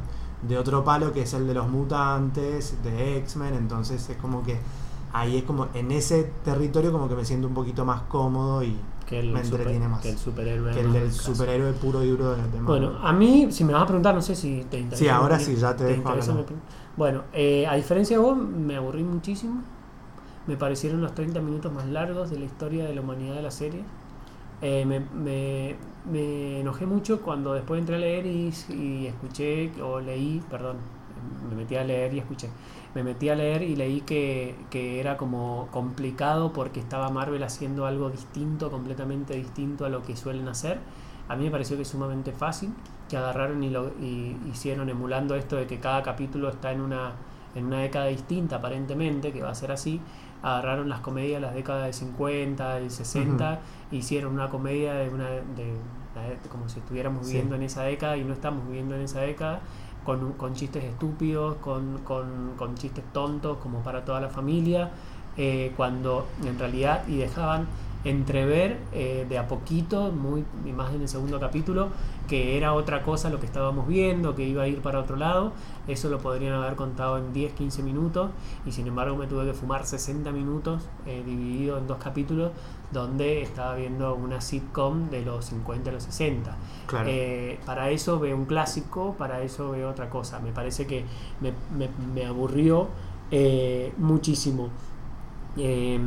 de 0.47 0.59
otro 0.59 0.85
palo 0.85 1.13
que 1.13 1.23
es 1.23 1.33
el 1.35 1.47
de 1.47 1.55
los 1.55 1.69
mutantes, 1.69 2.77
de 2.85 3.17
X-Men, 3.19 3.55
entonces 3.55 4.09
es 4.11 4.17
como 4.19 4.43
que 4.45 4.59
ahí 5.13 5.39
es 5.39 5.45
como 5.45 5.69
en 5.75 5.91
ese 5.91 6.31
territorio 6.45 6.93
como 6.93 7.09
que 7.09 7.15
me 7.17 7.25
siento 7.25 7.49
un 7.49 7.55
poquito 7.55 7.85
más 7.85 8.03
cómodo 8.03 8.63
y 8.63 8.77
Que 9.07 9.21
el, 9.21 9.33
Me 9.33 9.43
super- 9.45 9.61
entretiene 9.61 9.89
más. 9.89 10.01
que 10.03 10.11
el 10.11 10.19
superhéroe. 10.19 10.73
que 10.73 10.81
el 10.81 10.93
del 10.93 11.13
superhéroe 11.13 11.73
puro 11.75 12.03
y 12.03 12.09
duro 12.11 12.33
de, 12.33 12.43
de 12.43 12.61
Marvel. 12.61 12.65
Bueno, 12.91 12.99
a 13.03 13.13
mí, 13.13 13.47
si 13.53 13.65
me 13.65 13.73
vas 13.73 13.85
a 13.85 13.87
preguntar, 13.87 14.15
no 14.15 14.21
sé 14.21 14.35
si 14.35 14.67
te 14.69 14.79
interesa. 14.81 14.99
Sí, 14.99 15.09
ahora 15.09 15.39
sí, 15.39 15.55
ya 15.57 15.75
te 15.77 15.85
dejo 15.85 15.99
interesa 15.99 16.35
mi 16.35 16.41
opinión? 16.41 16.63
Bueno, 16.97 17.23
eh, 17.33 17.67
a 17.69 17.77
diferencia 17.77 18.19
de 18.19 18.23
vos, 18.23 18.37
me 18.37 18.77
aburrí 18.77 19.05
muchísimo. 19.05 19.63
Me 20.47 20.57
parecieron 20.57 21.01
los 21.01 21.15
30 21.15 21.41
minutos 21.41 21.73
más 21.73 21.87
largos 21.87 22.31
de 22.31 22.39
la 22.39 22.45
historia 22.45 22.85
de 22.85 22.95
la 22.95 23.01
humanidad 23.01 23.35
de 23.35 23.43
la 23.43 23.51
serie. 23.51 23.83
Eh, 24.63 24.85
me, 24.85 26.61
enojé 26.61 26.87
mucho 26.87 27.21
cuando 27.21 27.53
después 27.53 27.81
entré 27.81 27.97
a 27.97 27.99
leer 27.99 28.27
y, 28.27 28.49
escuché, 29.07 29.73
o 29.83 30.01
leí, 30.01 30.43
perdón, 30.51 30.77
me 31.51 31.57
metí 31.57 31.77
a 31.77 31.85
leer 31.85 32.15
y 32.15 32.19
escuché. 32.21 32.49
Me 32.95 33.03
metí 33.03 33.29
a 33.29 33.35
leer 33.35 33.63
y 33.63 33.77
leí 33.77 34.01
que, 34.01 34.55
que 34.71 35.01
era 35.01 35.17
como 35.17 35.69
complicado 35.71 36.53
porque 36.53 36.81
estaba 36.81 37.11
Marvel 37.11 37.43
haciendo 37.43 37.87
algo 37.87 38.09
distinto, 38.11 38.71
completamente 38.71 39.35
distinto 39.35 39.85
a 39.85 39.89
lo 39.89 40.03
que 40.03 40.17
suelen 40.17 40.49
hacer. 40.49 40.79
A 41.29 41.35
mí 41.35 41.45
me 41.45 41.51
pareció 41.51 41.77
que 41.77 41.83
es 41.83 41.89
sumamente 41.89 42.33
fácil, 42.33 42.73
que 43.09 43.17
agarraron 43.17 43.63
y, 43.63 43.71
lo, 43.71 43.91
hicieron 44.51 44.89
emulando 44.89 45.35
esto 45.35 45.57
de 45.57 45.67
que 45.67 45.81
cada 45.81 46.03
capítulo 46.03 46.49
está 46.49 46.73
en 46.73 46.81
una, 46.81 47.13
en 47.55 47.67
una 47.67 47.81
década 47.81 48.07
distinta 48.07 48.57
aparentemente, 48.57 49.33
que 49.33 49.43
va 49.43 49.51
a 49.51 49.55
ser 49.55 49.73
así. 49.73 50.01
Agarraron 50.51 50.89
las 50.89 51.01
comedias 51.01 51.41
de 51.41 51.47
las 51.49 51.55
décadas 51.57 51.83
del 51.87 51.95
50, 51.95 52.75
del 52.77 52.91
60, 52.93 53.59
hicieron 53.91 54.33
una 54.35 54.49
comedia 54.49 54.95
de 54.95 55.09
una 55.09 55.29
de, 55.29 55.41
de- 55.65 56.49
como 56.49 56.69
si 56.69 56.79
estuviéramos 56.79 57.27
Sí. 57.27 57.33
viviendo 57.33 57.57
en 57.57 57.63
esa 57.65 57.83
década 57.83 58.17
y 58.17 58.23
no 58.23 58.33
estamos 58.33 58.65
viviendo 58.69 58.95
en 58.95 59.03
esa 59.03 59.21
década 59.23 59.59
con, 60.05 60.35
con 60.35 60.55
chistes 60.55 60.85
estúpidos, 60.85 61.57
con, 61.57 61.99
con- 62.05 62.53
con 62.57 62.77
chistes 62.77 63.03
tontos 63.13 63.59
como 63.59 63.81
para 63.81 64.05
toda 64.05 64.21
la 64.21 64.29
familia, 64.29 64.91
eh, 65.37 65.73
cuando 65.77 66.29
en 66.45 66.57
realidad 66.59 67.03
y 67.09 67.17
dejaban 67.17 67.67
entrever 68.05 68.79
eh, 68.93 69.27
de 69.29 69.37
a 69.39 69.49
poquito, 69.49 70.13
muy 70.13 70.45
y 70.65 70.71
más 70.71 70.95
en 70.95 71.03
el 71.03 71.09
segundo 71.09 71.41
capítulo, 71.41 71.89
que 72.27 72.57
era 72.57 72.73
otra 72.75 73.03
cosa 73.03 73.31
lo 73.31 73.39
que 73.41 73.47
estábamos 73.47 73.87
viendo, 73.87 74.35
que 74.35 74.45
iba 74.45 74.63
a 74.65 74.69
ir 74.69 74.81
para 74.83 75.01
otro 75.01 75.17
lado. 75.17 75.53
Eso 75.89 76.09
lo 76.09 76.19
podrían 76.19 76.55
haber 76.55 76.75
contado 76.77 77.19
en 77.19 77.33
10-15 77.33 77.83
minutos 77.83 78.31
y 78.67 78.73
sin 78.73 78.87
embargo 78.89 79.17
me 79.17 79.27
tuve 79.27 79.45
que 79.47 79.53
fumar 79.53 79.87
60 79.87 80.33
minutos 80.33 80.83
eh, 81.07 81.23
dividido 81.25 81.79
en 81.79 81.87
dos 81.87 81.99
capítulos 81.99 82.51
donde 82.93 83.43
estaba 83.43 83.75
viendo 83.75 84.15
una 84.15 84.41
sitcom 84.41 85.11
de 85.11 85.23
los 85.23 85.45
50 85.47 85.91
a 85.91 85.93
los 85.95 86.03
60. 86.05 86.57
claro. 86.87 87.09
Eh, 87.11 87.59
para 87.67 87.91
eso 87.91 88.19
veo 88.21 88.37
un 88.37 88.45
clásico, 88.47 89.15
para 89.19 89.43
eso 89.43 89.71
veo 89.71 89.89
otra 89.91 90.09
cosa. 90.11 90.39
Me 90.41 90.53
parece 90.53 90.87
que 90.87 91.05
me, 91.41 91.53
me- 91.77 91.91
me 92.15 92.25
aburrió 92.27 92.89
eh, 93.31 93.93
muchísimo. 93.99 94.69
Eh, 95.57 95.99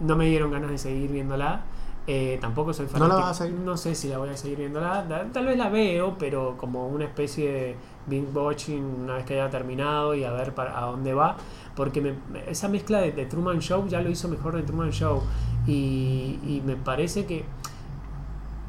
no 0.00 0.16
me 0.16 0.26
dieron 0.26 0.50
ganas 0.50 0.70
de 0.70 0.78
seguir 0.78 1.10
viéndola. 1.10 1.62
Eh, 2.08 2.38
tampoco 2.40 2.72
soy 2.72 2.86
¿No 2.86 2.92
fanático. 2.92 3.18
la 3.18 3.24
vas 3.26 3.40
a 3.40 3.44
seguir? 3.44 3.58
No 3.60 3.76
sé 3.76 3.94
si 3.96 4.08
la 4.08 4.18
voy 4.18 4.28
a 4.28 4.36
seguir 4.36 4.58
viéndola. 4.58 5.04
Da- 5.08 5.26
Tal 5.32 5.44
vez 5.46 5.58
la 5.58 5.68
veo, 5.68 6.16
pero 6.18 6.56
como 6.56 6.86
una 6.86 7.04
especie 7.04 7.50
de 7.52 7.76
binge 8.06 8.30
watching 8.32 8.82
una 9.02 9.14
vez 9.14 9.24
que 9.24 9.34
haya 9.34 9.50
terminado 9.50 10.14
y 10.14 10.22
a 10.22 10.30
ver 10.32 10.54
para, 10.54 10.78
a 10.78 10.86
dónde 10.86 11.14
va. 11.14 11.36
Porque 11.74 12.00
me- 12.00 12.14
esa 12.46 12.68
mezcla 12.68 13.00
de, 13.00 13.10
de 13.10 13.26
Truman 13.26 13.58
Show 13.60 13.88
ya 13.88 14.00
lo 14.00 14.08
hizo 14.10 14.28
mejor 14.28 14.54
de 14.54 14.62
Truman 14.62 14.90
Show. 14.92 15.20
Y, 15.66 16.38
y 16.46 16.62
me 16.64 16.76
parece 16.76 17.26
que 17.26 17.44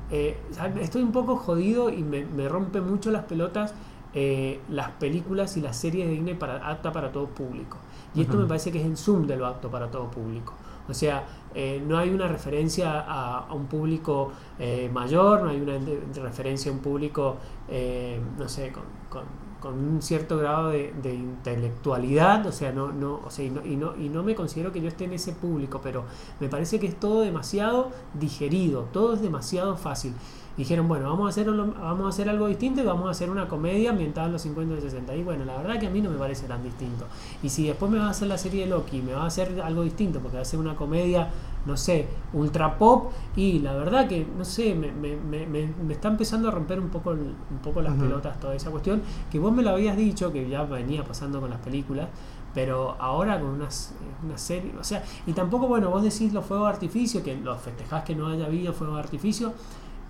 eh, 0.10 0.38
estoy 0.82 1.04
un 1.04 1.12
poco 1.12 1.36
jodido 1.36 1.90
y 1.90 2.02
me, 2.02 2.26
me 2.26 2.48
rompe 2.48 2.82
mucho 2.82 3.12
las 3.12 3.24
pelotas 3.26 3.74
eh, 4.14 4.62
las 4.70 4.90
películas 4.92 5.58
y 5.58 5.62
las 5.62 5.78
series 5.78 6.08
de 6.08 6.14
Disney 6.14 6.34
para, 6.34 6.68
apta 6.68 6.92
para 6.92 7.12
todo 7.12 7.28
público. 7.28 7.78
Y 8.16 8.22
esto 8.22 8.36
me 8.38 8.46
parece 8.48 8.72
que 8.72 8.80
es 8.80 8.86
en 8.86 8.98
Zoom 8.98 9.28
de 9.28 9.36
lo 9.36 9.46
apto 9.46 9.70
para 9.70 9.92
todo 9.92 10.10
público. 10.10 10.54
O 10.90 10.94
sea, 10.94 11.26
eh, 11.58 11.82
no 11.86 11.98
hay 11.98 12.10
una 12.10 12.28
referencia 12.28 13.04
a, 13.08 13.54
un 13.54 13.66
público 13.68 14.32
eh, 14.60 14.90
mayor, 14.94 15.44
no 15.44 15.50
hay 15.50 15.60
una 15.62 15.78
referencia 16.24 16.72
a 16.72 16.74
un 16.76 16.80
público, 16.82 17.38
eh, 17.68 18.20
no 18.38 18.48
sé, 18.48 18.72
con, 18.72 18.84
con- 19.10 19.48
con 19.60 19.74
un 19.74 20.04
cierto 20.04 20.38
grado 20.38 20.70
de, 20.70 20.94
de 21.02 21.16
intelectualidad, 21.16 22.46
o 22.46 22.52
sea, 22.52 22.72
no, 22.72 22.92
no, 22.92 23.22
o 23.26 23.32
sea, 23.32 23.44
y 23.44 23.50
no, 23.50 23.66
y 23.66 23.76
no, 23.76 23.96
y 23.98 24.08
no 24.08 24.22
me 24.22 24.36
considero 24.36 24.72
que 24.72 24.80
yo 24.82 24.88
esté 24.88 25.06
en 25.06 25.14
ese 25.14 25.32
público, 25.34 25.80
pero 25.82 26.04
me 26.40 26.48
parece 26.48 26.80
que 26.80 26.86
es 26.86 27.00
todo 27.00 27.22
demasiado 27.22 27.92
digerido, 28.14 28.84
todo 28.94 29.16
es 29.16 29.22
demasiado 29.22 29.76
fácil. 29.76 30.14
Dijeron, 30.58 30.88
bueno, 30.88 31.08
vamos 31.10 31.28
a, 31.28 31.30
hacer, 31.30 31.50
vamos 31.52 32.06
a 32.06 32.10
hacer 32.10 32.28
algo 32.30 32.48
distinto 32.48 32.82
y 32.82 32.84
vamos 32.84 33.08
a 33.08 33.12
hacer 33.12 33.30
una 33.30 33.48
comedia 33.48 33.92
ambientada 33.92 34.26
en 34.26 34.34
los 34.34 34.42
50 34.42 34.76
y 34.76 34.82
60. 34.82 35.16
Y 35.16 35.24
bueno, 35.24 35.46
la 35.46 35.56
verdad 35.58 35.80
que 35.80 35.86
a 35.86 35.90
mí 35.92 36.02
no 36.02 36.10
me 36.10 36.18
parece 36.18 36.48
tan 36.48 36.64
distinto. 36.64 37.06
Y 37.44 37.50
si 37.50 37.68
después 37.68 37.92
me 37.92 38.00
va 38.00 38.08
a 38.08 38.10
hacer 38.10 38.28
la 38.28 38.40
serie 38.40 38.62
de 38.64 38.72
Loki, 38.72 39.02
me 39.04 39.14
va 39.14 39.24
a 39.24 39.28
hacer 39.28 39.62
algo 39.62 39.84
distinto, 39.84 40.20
porque 40.20 40.38
va 40.38 40.42
a 40.42 40.46
ser 40.46 40.60
una 40.60 40.76
comedia, 40.76 41.30
no 41.68 41.78
sé, 41.78 42.08
ultra 42.34 42.76
pop, 42.78 43.12
y 43.36 43.60
la 43.60 43.74
verdad 43.76 44.08
que, 44.08 44.26
no 44.36 44.44
sé, 44.44 44.74
me, 44.74 44.92
me, 44.92 45.16
me, 45.16 45.46
me- 45.46 45.68
me 45.86 45.94
está 45.94 46.08
empezando 46.08 46.48
a 46.48 46.52
romper 46.52 46.80
un 46.80 46.90
poco, 46.90 47.12
un 47.12 47.60
poco 47.64 47.82
las 47.84 47.94
pelotas 47.94 48.40
toda 48.40 48.56
esa 48.56 48.72
cuestión, 48.72 49.02
que 49.32 49.38
vos 49.38 49.54
me 49.54 49.62
lo 49.62 49.70
habías 49.70 49.96
dicho, 49.96 50.34
que 50.34 50.50
ya 50.50 50.64
venía 50.64 51.04
pasando 51.04 51.40
con 51.40 51.52
las 51.52 51.60
películas, 51.60 52.08
pero 52.56 52.96
ahora 53.00 53.40
con 53.40 53.50
unas, 53.50 53.94
una 54.26 54.38
serie, 54.40 54.74
o 54.80 54.84
sea, 54.84 55.04
y 55.28 55.34
tampoco, 55.34 55.68
bueno, 55.68 55.92
vos 55.92 56.02
decís 56.02 56.34
los 56.34 56.44
fuegos 56.46 56.68
de 56.68 56.74
artificio, 56.74 57.24
que 57.24 57.36
los 57.36 57.62
festejás 57.62 58.04
que 58.04 58.16
no 58.16 58.28
haya 58.28 58.46
habido 58.48 58.74
fuegos 58.74 58.96
de 58.96 59.04
artificio, 59.04 59.54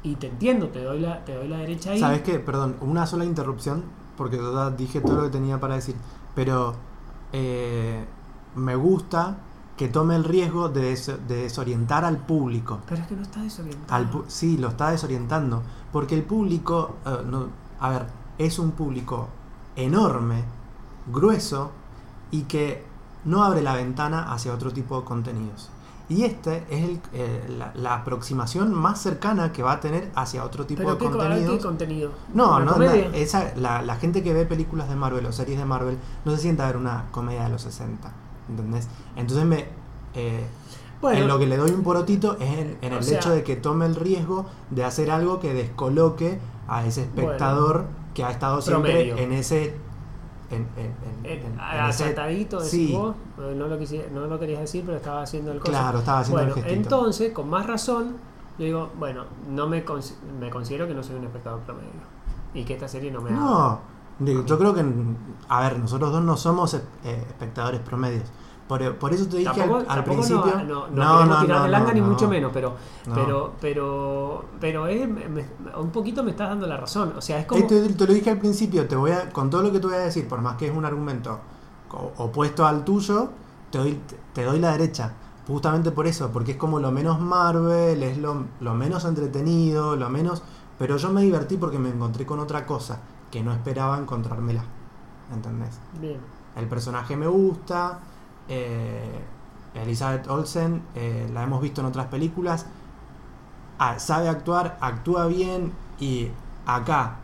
y 0.03 0.15
te 0.15 0.27
entiendo, 0.27 0.69
te 0.69 0.83
doy 0.83 0.99
la, 0.99 1.23
te 1.25 1.33
doy 1.35 1.47
la 1.47 1.57
derecha 1.57 1.91
ahí. 1.91 1.99
¿Sabes 1.99 2.21
qué? 2.21 2.39
Perdón, 2.39 2.75
una 2.81 3.05
sola 3.07 3.25
interrupción, 3.25 3.83
porque 4.15 4.37
yo 4.37 4.53
ya 4.53 4.69
dije 4.71 5.01
todo 5.01 5.15
lo 5.17 5.23
que 5.23 5.29
tenía 5.29 5.59
para 5.59 5.75
decir, 5.75 5.95
pero 6.35 6.75
eh, 7.33 8.05
me 8.55 8.75
gusta 8.75 9.37
que 9.75 9.87
tome 9.87 10.15
el 10.15 10.23
riesgo 10.23 10.69
de, 10.69 10.81
des- 10.81 11.27
de 11.27 11.35
desorientar 11.43 12.03
al 12.05 12.17
público. 12.17 12.79
Pero 12.87 13.01
es 13.01 13.07
que 13.07 13.15
no 13.15 13.21
está 13.21 13.43
pu- 14.09 14.23
sí, 14.27 14.57
lo 14.57 14.69
está 14.69 14.89
desorientando, 14.91 15.61
porque 15.91 16.15
el 16.15 16.23
público, 16.23 16.95
eh, 17.05 17.17
no- 17.25 17.47
a 17.79 17.89
ver, 17.89 18.07
es 18.37 18.57
un 18.59 18.71
público 18.71 19.27
enorme, 19.75 20.43
grueso, 21.11 21.71
y 22.31 22.43
que 22.43 22.83
no 23.25 23.43
abre 23.43 23.61
la 23.61 23.75
ventana 23.75 24.31
hacia 24.33 24.53
otro 24.53 24.71
tipo 24.71 24.99
de 24.99 25.05
contenidos. 25.05 25.69
Y 26.09 26.23
este 26.23 26.63
es 26.69 26.83
el- 26.85 26.99
eh, 27.11 27.45
la, 27.57 27.71
la 27.75 27.95
aproximación 27.95 28.73
más 28.73 29.01
cercana 29.01 29.51
que 29.51 29.61
va 29.61 29.73
a 29.73 29.79
tener 29.81 30.09
hacia 30.15 30.43
otro 30.45 30.65
tipo 30.65 30.79
¿Pero 30.79 30.93
de 30.93 30.97
qué, 30.99 31.05
contenidos. 31.09 31.57
qué 31.57 31.61
contenido? 31.61 32.11
No, 32.33 32.55
¿Una 32.57 32.65
no, 32.65 32.77
la, 32.79 32.95
esa, 32.95 33.53
la, 33.57 33.81
la 33.81 33.95
gente 33.97 34.23
que 34.23 34.33
ve 34.33 34.45
películas 34.45 34.87
de 34.87 34.95
Marvel 34.95 35.25
o 35.25 35.31
series 35.33 35.57
de 35.59 35.65
Marvel 35.65 35.97
no 36.23 36.31
se 36.33 36.37
sienta 36.37 36.63
a 36.63 36.67
ver 36.67 36.77
una 36.77 37.05
comedia 37.11 37.43
de 37.43 37.49
los 37.49 37.61
60, 37.63 38.09
¿entendés? 38.49 38.87
Entonces 39.17 39.45
me... 39.45 39.65
eh, 40.13 40.45
Bueno, 41.01 41.19
en 41.19 41.27
lo 41.27 41.37
que 41.39 41.45
le 41.45 41.57
doy 41.57 41.71
un 41.71 41.83
porotito 41.83 42.37
es 42.39 42.57
en, 42.81 42.93
el 42.93 43.03
sea- 43.03 43.17
hecho 43.17 43.29
de 43.31 43.43
que 43.43 43.57
tome 43.57 43.85
el 43.85 43.95
riesgo 43.95 44.45
de 44.69 44.85
hacer 44.85 45.11
algo 45.11 45.39
que 45.41 45.53
descoloque 45.53 46.39
a 46.69 46.85
ese 46.85 47.01
espectador 47.01 47.85
que 48.13 48.23
ha 48.23 48.31
estado 48.31 48.61
siempre 48.61 48.91
Promedio. 48.91 49.17
en 49.17 49.33
ese... 49.33 49.75
En, 50.49 50.61
en- 50.77 50.85
en- 50.85 51.25
eh, 51.25 51.43
en- 51.45 51.59
en 51.59 51.85
ese- 51.89 52.05
achatadito, 52.05 52.57
decís 52.57 52.71
sí. 52.71 52.93
vos, 52.93 53.15
eh, 53.39 53.53
no 53.57 53.67
lo, 53.67 53.77
quisi- 53.79 54.07
no 54.13 54.27
lo 54.27 54.39
querías 54.39 54.61
decir, 54.61 54.83
pero 54.85 54.97
estaba 54.97 55.21
haciendo 55.23 55.51
el. 55.51 55.59
Claro, 55.59 55.99
estaba 55.99 56.19
haciendo 56.19 56.41
Bueno, 56.43 56.55
el 56.55 56.63
gestito. 56.63 56.81
entonces, 56.95 57.33
con 57.33 57.49
más 57.49 57.65
razón, 57.67 58.15
yo 58.57 58.65
digo, 58.65 58.89
bueno, 58.97 59.25
no 59.49 59.67
me, 59.67 59.83
me 60.39 60.49
considero 60.49 60.87
que 60.87 60.93
no 60.93 61.03
soy 61.03 61.17
un 61.17 61.25
espectador 61.25 61.59
promedio. 61.61 61.89
Y 62.53 62.63
que 62.63 62.73
esta 62.73 62.87
serie 62.87 63.11
no 63.11 63.21
me 63.21 63.29
No, 63.31 63.79
yo 64.19 64.57
creo 64.57 64.73
que, 64.73 64.83
a 65.49 65.61
ver, 65.61 65.77
nosotros 65.79 66.11
dos 66.11 66.23
no 66.23 66.37
somos 66.37 66.73
eh, 66.73 66.81
espectadores 67.03 67.81
promedios, 67.81 68.23
Por, 68.67 68.95
por 68.97 69.13
eso 69.13 69.25
te 69.27 69.37
dije 69.37 69.49
Tampoco, 69.49 69.75
al, 69.75 69.81
al 69.81 69.87
tampoco 69.87 70.17
principio. 70.17 70.63
no, 70.65 70.87
no, 70.87 70.89
no, 70.89 71.17
queremos 71.19 71.41
tirar 71.41 71.61
de 71.63 71.69
langa 71.69 71.93
ni 71.93 72.01
no. 72.01 72.07
mucho 72.07 72.27
menos, 72.27 72.51
pero 72.53 72.75
No. 73.05 73.15
pero 73.15 73.53
pero 73.61 74.45
pero 74.59 74.87
es- 74.87 75.07
me- 75.07 75.45
un 75.79 75.89
poquito 75.91 76.21
me 76.23 76.31
estás 76.31 76.49
dando 76.49 76.67
la 76.67 76.75
razón. 76.75 77.13
O 77.17 77.21
sea, 77.21 77.39
es 77.39 77.45
como 77.45 77.61
Esto 77.61 77.75
te 77.97 78.07
lo 78.07 78.13
dije 78.13 78.29
al 78.29 78.39
principio, 78.39 78.85
te 78.87 78.95
voy 78.97 79.11
a, 79.11 79.29
con 79.29 79.49
todo 79.49 79.61
lo 79.63 79.71
que 79.71 79.79
te 79.79 79.87
voy 79.87 79.95
a 79.95 79.99
decir, 79.99 80.27
por 80.27 80.41
más 80.41 80.57
que 80.57 80.67
es 80.67 80.75
un 80.75 80.83
argumento 80.83 81.39
opuesto 82.17 82.65
al 82.67 82.83
tuyo, 82.83 83.29
te 83.71 83.77
doy, 83.77 83.99
te 84.33 84.43
doy 84.43 84.59
la 84.59 84.71
derecha. 84.73 85.13
Justamente 85.47 85.91
por 85.91 86.05
eso, 86.07 86.29
porque 86.33 86.51
es 86.51 86.57
como 86.57 86.79
lo 86.79 86.91
menos 86.91 87.21
Marvel, 87.21 88.03
es 88.03 88.17
lo, 88.17 88.43
lo 88.59 88.73
menos 88.73 89.05
entretenido, 89.05 89.95
lo 89.95 90.09
menos... 90.09 90.43
Pero 90.77 90.97
yo 90.97 91.09
me 91.09 91.21
divertí 91.21 91.55
porque 91.57 91.79
me 91.79 91.89
encontré 91.89 92.25
con 92.25 92.39
otra 92.39 92.65
cosa 92.65 92.99
que 93.31 93.41
no 93.41 93.53
esperaba 93.53 93.97
encontrármela. 93.97 94.63
¿Entendés? 95.33 95.79
bien. 96.01 96.19
El 96.55 96.67
personaje 96.67 97.15
me 97.15 97.27
gusta. 97.27 97.99
Eh, 98.47 99.23
Elizabeth 99.75 100.27
Olsen 100.27 100.81
eh, 100.95 101.29
la 101.33 101.43
hemos 101.43 101.61
visto 101.61 101.81
en 101.81 101.87
otras 101.87 102.07
películas. 102.07 102.65
Ah, 103.79 103.99
sabe 103.99 104.27
actuar, 104.27 104.77
actúa 104.81 105.27
bien 105.27 105.71
y 105.99 106.29
acá, 106.65 107.17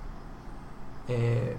eh, 1.07 1.57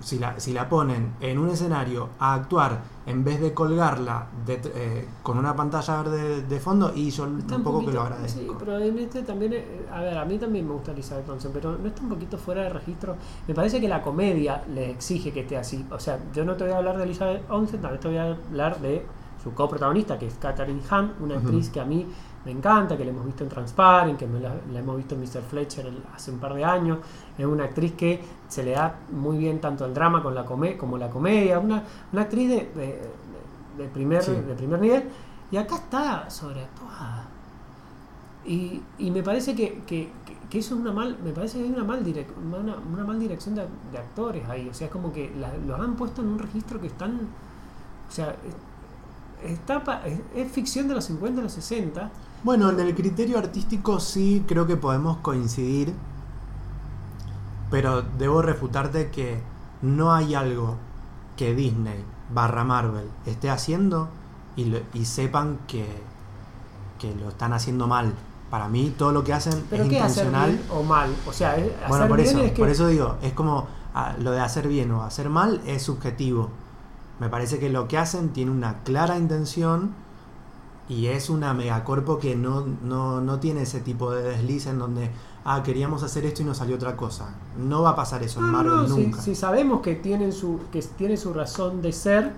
si, 0.00 0.18
la, 0.18 0.40
si 0.40 0.52
la 0.52 0.68
ponen 0.68 1.14
en 1.20 1.38
un 1.38 1.50
escenario 1.50 2.10
a 2.18 2.34
actuar 2.34 2.80
en 3.06 3.22
vez 3.22 3.40
de 3.40 3.52
colgarla 3.52 4.26
de- 4.46 4.60
eh, 4.74 5.08
con 5.22 5.36
una 5.38 5.54
pantalla 5.54 6.02
verde 6.02 6.42
de 6.42 6.60
fondo, 6.60 6.92
y 6.94 7.10
yo 7.10 7.24
un 7.24 7.62
poco 7.62 7.80
que 7.84 7.92
lo 7.92 8.00
agradezco. 8.02 8.40
Sí, 8.40 8.50
pero 8.58 8.78
este 8.78 9.22
también, 9.22 9.52
eh, 9.52 9.86
a 9.92 10.00
ver, 10.00 10.16
a 10.16 10.24
mí 10.24 10.38
también 10.38 10.66
me 10.66 10.72
gusta 10.72 10.92
Elizabeth 10.92 11.28
Olsen, 11.28 11.50
pero 11.52 11.76
no 11.76 11.86
está 11.86 12.02
un 12.02 12.08
poquito 12.08 12.38
fuera 12.38 12.62
de 12.62 12.70
registro. 12.70 13.16
Me 13.46 13.54
parece 13.54 13.80
que 13.80 13.88
la 13.88 14.00
comedia 14.02 14.62
le 14.74 14.90
exige 14.90 15.32
que 15.32 15.40
esté 15.40 15.56
así. 15.58 15.84
O 15.90 15.98
sea, 16.00 16.18
yo 16.34 16.44
no 16.44 16.54
te 16.54 16.64
voy 16.64 16.72
a 16.72 16.78
hablar 16.78 16.96
de 16.96 17.04
Elizabeth 17.04 17.42
Olsen, 17.50 17.80
también 17.80 18.00
te 18.00 18.08
voy 18.08 18.16
a 18.16 18.32
hablar 18.32 18.80
de 18.80 19.04
su 19.42 19.52
coprotagonista, 19.52 20.18
que 20.18 20.26
es 20.26 20.34
Katherine 20.36 20.80
Hahn, 20.88 21.12
una 21.20 21.34
actriz 21.36 21.68
que 21.68 21.80
a 21.80 21.84
mí 21.84 22.06
me 22.44 22.50
encanta, 22.52 22.96
que 22.96 23.04
la 23.04 23.10
hemos 23.10 23.24
visto 23.24 23.42
en 23.44 23.48
Transparent, 23.50 24.18
que 24.18 24.26
me 24.26 24.38
la, 24.40 24.54
la 24.72 24.78
hemos 24.80 24.96
visto 24.96 25.14
en 25.14 25.22
Mr. 25.22 25.42
Fletcher 25.48 25.86
el- 25.86 26.02
hace 26.14 26.30
un 26.30 26.38
par 26.38 26.52
de 26.54 26.64
años. 26.64 26.98
Es 27.38 27.46
una 27.46 27.64
actriz 27.64 27.92
que 27.94 28.22
se 28.48 28.62
le 28.62 28.72
da 28.72 28.96
muy 29.12 29.38
bien 29.38 29.60
tanto 29.60 29.84
el 29.86 29.94
drama 29.94 30.22
con 30.22 30.34
la 30.34 30.44
come- 30.44 30.76
como 30.76 30.98
la 30.98 31.08
comedia. 31.08 31.58
Una, 31.58 31.82
una 32.12 32.22
actriz 32.22 32.48
de, 32.50 32.56
de- 32.74 33.02
de 33.78 33.88
primer, 33.88 34.22
Sí. 34.22 34.32
de 34.32 34.54
primer 34.54 34.80
nivel. 34.80 35.04
Y 35.50 35.56
acá 35.56 35.76
está 35.76 36.28
sobreactuada. 36.30 37.28
Y, 38.44 38.82
y 38.98 39.10
me 39.10 39.22
parece 39.22 39.54
que, 39.54 39.82
que- 39.86 40.12
eso 40.50 40.74
es 40.76 40.80
una 40.80 40.92
mal, 40.92 41.18
me 41.24 41.32
parece 41.32 41.58
que 41.58 41.64
hay 41.64 41.70
una 41.70 41.82
mal, 41.82 42.04
direc- 42.04 42.26
una, 42.36 42.76
una 42.76 43.02
mal 43.04 43.18
dirección 43.18 43.56
de, 43.56 43.66
de 43.90 43.98
actores 43.98 44.48
ahí. 44.48 44.68
O 44.68 44.74
sea, 44.74 44.86
es 44.86 44.92
como 44.92 45.12
que 45.12 45.32
la- 45.40 45.52
los 45.66 45.80
han 45.80 45.96
puesto 45.96 46.22
en 46.22 46.28
un 46.28 46.38
registro 46.38 46.80
que 46.80 46.86
están. 46.88 47.18
O 48.08 48.12
sea, 48.12 48.36
es, 49.42 49.50
está 49.52 49.82
pa- 49.82 50.06
es, 50.06 50.20
es 50.34 50.52
ficción 50.52 50.86
de 50.86 50.94
los 50.94 51.04
50 51.06 51.40
y 51.40 51.42
los 51.44 51.52
60. 51.52 52.10
Bueno, 52.44 52.68
en 52.70 52.78
el 52.78 52.94
criterio 52.94 53.38
artístico 53.38 53.98
sí 54.00 54.44
creo 54.46 54.66
que 54.66 54.76
podemos 54.76 55.16
coincidir, 55.18 55.94
pero 57.70 58.02
debo 58.02 58.42
refutarte 58.42 59.10
que 59.10 59.40
no 59.82 60.12
hay 60.12 60.34
algo 60.34 60.76
que 61.36 61.54
Disney 61.54 62.04
barra 62.32 62.64
Marvel 62.64 63.08
esté 63.26 63.50
haciendo 63.50 64.08
y, 64.56 64.66
lo- 64.66 64.80
y 64.92 65.04
sepan 65.06 65.58
que, 65.66 65.86
que 66.98 67.14
lo 67.14 67.30
están 67.30 67.52
haciendo 67.52 67.86
mal. 67.86 68.12
Para 68.50 68.68
mí 68.68 68.94
todo 68.96 69.10
lo 69.10 69.24
que 69.24 69.32
hacen 69.32 69.64
Pero 69.70 69.84
es 69.84 69.88
¿qué 69.90 70.00
hacer 70.00 70.26
intencional. 70.26 70.50
bien 70.52 70.62
o 70.70 70.82
mal? 70.82 71.14
O 71.26 71.32
sea, 71.32 71.56
es- 71.56 71.72
Bueno, 71.88 72.04
hacer 72.04 72.08
por 72.08 72.16
bien 72.18 72.28
eso, 72.28 72.40
es 72.40 72.52
que. 72.52 72.58
por 72.58 72.68
eso 72.68 72.86
digo, 72.88 73.16
es 73.22 73.32
como 73.32 73.66
ah, 73.94 74.14
lo 74.20 74.30
de 74.32 74.40
hacer 74.40 74.68
bien 74.68 74.90
o 74.92 75.02
hacer 75.02 75.28
mal 75.30 75.60
es 75.66 75.82
subjetivo. 75.82 76.50
Me 77.20 77.28
parece 77.28 77.58
que 77.58 77.70
lo 77.70 77.88
que 77.88 77.96
hacen 77.98 78.28
tiene 78.34 78.50
una 78.50 78.80
clara 78.84 79.16
intención 79.16 79.94
y 80.88 81.06
es 81.06 81.30
una 81.30 81.54
megacorpo 81.54 82.18
que 82.18 82.36
no, 82.36 82.66
no, 82.82 83.20
no 83.20 83.40
tiene 83.40 83.62
ese 83.62 83.80
tipo 83.80 84.10
de 84.12 84.22
desliz 84.22 84.66
en 84.66 84.78
donde, 84.78 85.10
ah, 85.44 85.62
queríamos 85.62 86.02
hacer 86.02 86.26
esto 86.26 86.42
y 86.42 86.44
nos 86.44 86.58
salió 86.58 86.76
otra 86.76 86.96
cosa. 86.96 87.34
No 87.56 87.82
va 87.82 87.90
a 87.90 87.96
pasar 87.96 88.22
eso 88.22 88.40
en 88.40 88.46
No, 88.46 88.52
Marvel 88.52 88.88
no, 88.88 88.98
nunca. 88.98 89.20
sí 89.22 89.34
sabemos 89.34 89.80
que 89.80 89.94
tienen 89.94 90.32
su 90.32 90.60
que 90.72 90.82
tiene 90.82 91.16
su 91.16 91.32
razón 91.32 91.80
de 91.82 91.92
ser, 91.92 92.32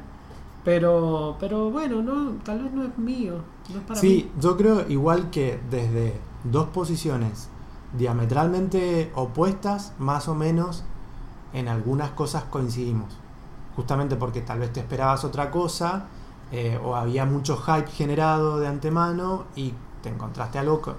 pero 0.64 1.36
pero 1.40 1.70
bueno, 1.70 2.02
no, 2.02 2.32
tal 2.44 2.62
vez 2.64 2.72
no 2.72 2.84
es 2.84 2.96
mío, 2.98 3.40
no 3.68 3.78
es 3.78 3.84
para 3.84 4.00
Sí, 4.00 4.30
yo 4.40 4.56
creo 4.56 4.88
igual 4.88 5.30
que 5.30 5.60
desde 5.70 6.20
dos 6.44 6.68
posiciones 6.68 7.48
diametralmente 7.96 9.10
opuestas, 9.14 9.92
más 9.98 10.28
o 10.28 10.34
menos, 10.34 10.84
en 11.52 11.68
algunas 11.68 12.10
cosas 12.10 12.44
coincidimos. 12.44 13.16
Justamente 13.76 14.16
porque 14.16 14.40
tal 14.40 14.60
vez 14.60 14.72
te 14.72 14.80
esperabas 14.80 15.24
otra 15.24 15.50
cosa, 15.50 16.06
eh, 16.52 16.78
o 16.82 16.96
había 16.96 17.24
mucho 17.26 17.56
hype 17.56 17.88
generado 17.90 18.58
de 18.58 18.68
antemano 18.68 19.46
y 19.56 19.74
te 20.02 20.08
encontraste 20.10 20.58
algo 20.58 20.80
co- 20.80 20.96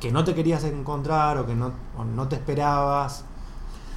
que 0.00 0.12
no 0.12 0.24
te 0.24 0.34
querías 0.34 0.64
encontrar 0.64 1.38
o 1.38 1.46
que 1.46 1.54
no, 1.54 1.72
o 1.98 2.04
no 2.04 2.28
te 2.28 2.36
esperabas. 2.36 3.24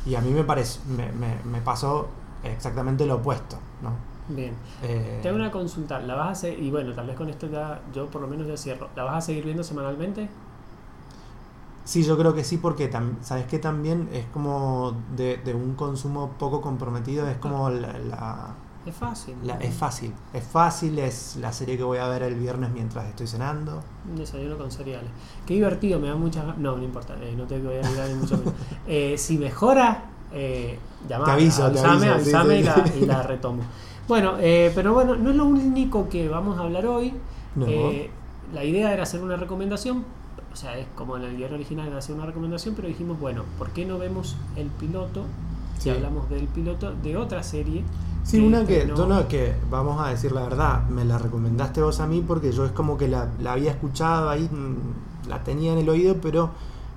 Y 0.06 0.16
a 0.16 0.22
mí 0.22 0.32
me, 0.32 0.44
parece, 0.44 0.80
me, 0.88 1.12
me- 1.14 1.42
me 1.46 1.62
pasó 1.62 2.08
exactamente 2.44 3.06
lo 3.06 3.16
opuesto. 3.16 3.58
¿no? 3.82 3.92
Bien. 4.28 4.56
Eh, 4.82 5.22
Te 5.22 5.30
hago 5.30 5.38
una 5.38 5.52
consulta, 5.52 6.00
la 6.02 6.16
vas 6.16 6.28
a 6.28 6.32
hacer 6.32 6.60
y 6.60 6.70
bueno, 6.72 6.94
tal 6.94 7.08
vez 7.08 7.16
con 7.16 7.30
esto 7.30 7.48
ya 7.48 7.84
yo 7.94 8.10
por 8.12 8.22
lo 8.22 8.28
menos 8.28 8.48
ya 8.48 8.58
cierro. 8.58 8.92
¿La 8.96 9.04
vas 9.04 9.16
a 9.18 9.22
seguir 9.22 9.46
viendo 9.46 9.64
semanalmente? 9.64 10.30
Sí, 11.84 12.04
yo 12.04 12.18
creo 12.18 12.34
que 12.34 12.44
sí, 12.44 12.58
porque 12.58 12.90
sabes 13.22 13.46
que 13.46 13.60
también 13.60 14.10
es 14.12 14.26
como 14.28 14.94
de, 15.16 15.38
de 15.38 15.54
un 15.54 15.76
consumo 15.76 16.32
poco 16.40 16.60
comprometido, 16.62 17.28
es 17.28 17.38
como 17.38 17.70
la, 17.70 17.98
la- 18.00 18.56
Es 18.86 18.96
fácil. 18.96 19.36
la- 19.44 19.56
es 19.58 19.74
fácil, 19.74 20.14
es 20.34 20.44
fácil, 20.44 21.00
es 21.00 21.38
la 21.42 21.52
serie 21.52 21.76
que 21.78 21.84
voy 21.84 21.98
a 21.98 22.08
ver 22.08 22.22
el 22.24 22.36
viernes 22.36 22.70
mientras 22.72 23.06
estoy 23.08 23.26
cenando. 23.28 23.82
Un 24.10 24.16
desayuno 24.18 24.58
con 24.58 24.72
cereales. 24.72 25.10
Qué 25.46 25.56
divertido, 25.56 26.00
me 26.00 26.08
da 26.08 26.16
muchas 26.16 26.46
No, 26.58 26.76
no 26.78 26.84
importa, 26.84 27.16
eh, 27.22 27.34
no 27.36 27.46
te 27.46 27.60
voy 27.60 27.76
a 27.76 27.80
ayudar 27.88 28.10
ni 28.10 28.16
mucho 28.16 28.38
menos. 28.38 28.54
Eh, 28.88 29.16
si 29.18 29.38
mejora, 29.40 30.06
eh, 30.32 30.78
llamame, 31.10 31.26
Te 31.26 31.32
aviso, 31.32 31.72
te 31.72 31.78
sí, 31.80 32.26
sí. 32.26 32.30
y, 32.30 32.64
la, 32.64 32.84
y 33.02 33.06
la 33.06 33.24
retomo. 33.28 33.64
Bueno, 34.08 34.36
eh, 34.40 34.72
pero 34.76 34.94
bueno, 34.94 35.16
no 35.16 35.32
es 35.32 35.36
lo 35.36 35.46
único 35.46 36.08
que 36.08 36.28
vamos 36.30 36.60
a 36.60 36.62
hablar 36.62 36.86
hoy. 36.86 37.14
No. 37.56 37.66
Eh, 37.68 38.12
la 38.54 38.64
idea 38.64 38.94
era 38.94 39.02
hacer 39.04 39.22
una 39.24 39.36
recomendación, 39.36 40.06
o 40.54 40.56
sea, 40.56 40.78
es 40.78 40.86
como 40.96 41.18
en 41.18 41.24
el 41.24 41.36
guion 41.38 41.54
original 41.56 41.88
era 41.88 41.98
hacer 41.98 42.16
una 42.16 42.28
recomendación, 42.28 42.76
pero 42.76 42.88
dijimos, 42.88 43.20
bueno, 43.20 43.44
¿por 43.58 43.72
qué 43.72 43.84
no 43.86 43.98
vemos 43.98 44.36
el 44.56 44.68
piloto? 44.68 45.24
Si 45.80 45.90
hablamos 45.90 46.30
del 46.30 46.48
piloto 46.48 46.94
de 46.94 47.18
otra 47.18 47.42
serie. 47.44 47.84
Sí, 48.26 48.40
una 48.40 48.66
que, 48.66 48.80
estrenó- 48.82 48.96
yo 48.98 49.08
no, 49.08 49.28
que 49.28 49.54
vamos 49.70 50.02
a 50.04 50.10
decir 50.10 50.32
la 50.32 50.42
verdad, 50.44 50.84
me 50.90 51.06
la 51.06 51.18
recomendaste 51.20 51.82
vos 51.82 52.00
a 52.00 52.08
mí 52.08 52.24
porque 52.28 52.52
yo 52.52 52.66
es 52.66 52.72
como 52.72 52.98
que 52.98 53.08
la, 53.08 53.30
la 53.40 53.54
había 53.54 53.70
escuchado 53.72 54.30
ahí, 54.30 54.50
mm, 54.52 55.30
la 55.30 55.44
tenía 55.44 55.74
en 55.74 55.78
el 55.80 55.88
oído, 55.90 56.16
pero 56.22 56.50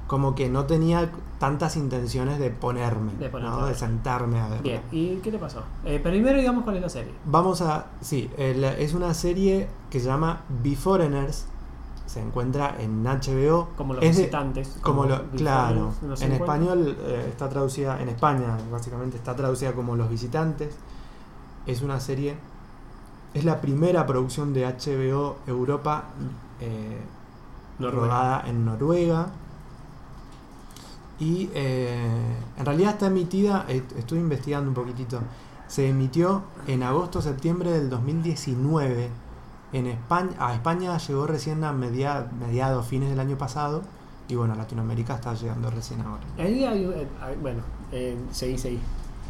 como 0.06 0.34
que 0.34 0.48
no 0.48 0.64
tenía 0.64 1.10
tantas 1.38 1.76
intenciones 1.76 2.38
de 2.38 2.48
ponerme, 2.50 3.12
De 3.20 3.28
¿no? 3.30 3.60
a 3.64 3.68
de 3.68 3.74
sentarme 3.74 4.40
a 4.40 4.48
ver. 4.48 4.62
Bien, 4.62 4.80
¿y 4.90 5.16
qué 5.16 5.30
te 5.30 5.38
pasó? 5.38 5.62
Eh, 5.84 6.00
primero 6.02 6.38
digamos 6.38 6.64
cuál 6.64 6.76
es 6.76 6.82
la 6.82 6.88
serie. 6.88 7.12
Vamos 7.26 7.60
a. 7.60 7.86
Sí, 8.00 8.30
el- 8.38 8.64
es 8.64 8.94
una 8.94 9.12
serie 9.12 9.68
que 9.90 10.00
se 10.00 10.06
llama 10.06 10.40
Beforeigners. 10.62 11.46
Se 12.06 12.22
encuentra 12.22 12.74
en 12.80 13.04
HBO. 13.06 13.68
Como 13.76 13.92
los 13.92 14.02
Es 14.02 14.16
de- 14.16 14.22
visitantes. 14.22 14.78
como 14.80 15.04
lo, 15.04 15.24
claro. 15.32 15.92
no 16.00 16.14
en 16.18 16.32
español 16.32 16.96
eh, 17.02 17.26
está 17.28 17.50
traducida. 17.50 18.00
En 18.00 18.08
España, 18.08 18.56
básicamente, 18.72 19.18
está 19.18 19.36
traducida 19.36 19.72
como 19.74 19.94
Los 19.94 20.08
Visitantes. 20.08 20.74
Es 21.68 21.82
una 21.82 22.00
serie. 22.00 22.34
Es 23.34 23.44
la 23.44 23.60
primera 23.60 24.06
producción 24.06 24.52
de 24.54 24.64
HBO 24.66 25.36
Europa 25.46 26.04
eh, 26.60 26.98
rodada 27.78 28.42
en 28.48 28.64
Noruega. 28.64 29.28
Y 31.20 31.50
eh, 31.54 32.36
en 32.56 32.64
realidad 32.66 32.92
está 32.92 33.06
emitida, 33.08 33.64
est- 33.68 33.92
estuve 33.98 34.20
investigando 34.20 34.68
un 34.68 34.74
poquitito, 34.74 35.20
se 35.66 35.88
emitió 35.88 36.42
en 36.66 36.82
agosto-septiembre 36.82 37.70
del 37.70 37.90
2019. 37.90 39.10
En 39.72 39.86
España, 39.86 40.30
a 40.38 40.54
España 40.54 40.96
llegó 40.96 41.26
recién 41.26 41.64
a 41.64 41.72
media- 41.72 42.26
mediados, 42.40 42.86
fines 42.86 43.10
del 43.10 43.20
año 43.20 43.36
pasado. 43.36 43.82
Y 44.28 44.34
bueno, 44.36 44.54
Latinoamérica 44.54 45.14
está 45.16 45.34
llegando 45.34 45.70
recién 45.70 46.00
ahora. 46.02 46.22
Ahí 46.38 46.64
eh, 46.64 47.08
hay- 47.20 47.36
bueno, 47.36 47.60
eh, 47.92 48.16
seguí, 48.30 48.56
seguí. 48.56 48.78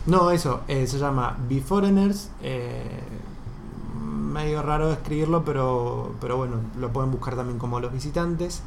No, 0.08 0.30
eso, 0.30 0.62
eh, 0.68 0.86
se 0.86 0.98
llama 0.98 1.36
Beforeigners. 1.48 2.30
eh, 2.42 2.82
medio 4.32 4.62
raro 4.62 4.90
escribirlo, 4.92 5.44
pero, 5.44 6.14
pero 6.20 6.36
bueno, 6.38 6.56
lo 6.78 6.90
pueden 6.92 7.10
buscar 7.10 7.36
también 7.36 7.58
como 7.58 7.78
Los 7.78 7.92
Visitantes. 7.92 8.62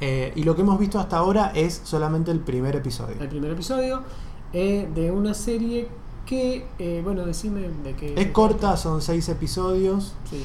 Eh, 0.00 0.32
y 0.36 0.42
lo 0.42 0.54
que 0.54 0.62
hemos 0.62 0.78
visto 0.78 0.98
hasta 0.98 1.16
ahora 1.16 1.52
es 1.54 1.80
solamente 1.84 2.30
el 2.30 2.40
primer 2.40 2.76
episodio. 2.76 3.16
El 3.18 3.28
primer 3.28 3.52
episodio 3.52 4.02
eh, 4.52 4.86
de 4.94 5.10
una 5.10 5.32
serie 5.32 5.88
que, 6.26 6.66
bueno, 7.02 7.24
decime 7.24 7.70
de 7.82 7.94
qué. 7.94 8.20
Es 8.20 8.30
corta, 8.32 8.76
son 8.76 9.00
seis 9.00 9.28
episodios. 9.30 10.14
Sí. 10.28 10.44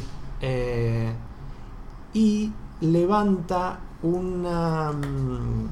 y 2.14 2.52
levanta 2.82 3.80
una, 4.04 4.92
mm, 4.92 5.68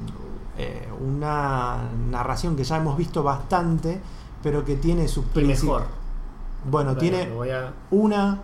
una 1.06 1.78
narración 2.10 2.56
que 2.56 2.64
ya 2.64 2.76
hemos 2.76 2.96
visto 2.96 3.22
bastante, 3.22 4.00
pero 4.42 4.64
que 4.64 4.76
tiene 4.76 5.08
sus 5.08 5.24
princip- 5.26 5.62
Mejor. 5.64 5.84
Bueno, 6.70 6.96
tiene 6.96 7.22
a- 7.52 7.72
una 7.90 8.40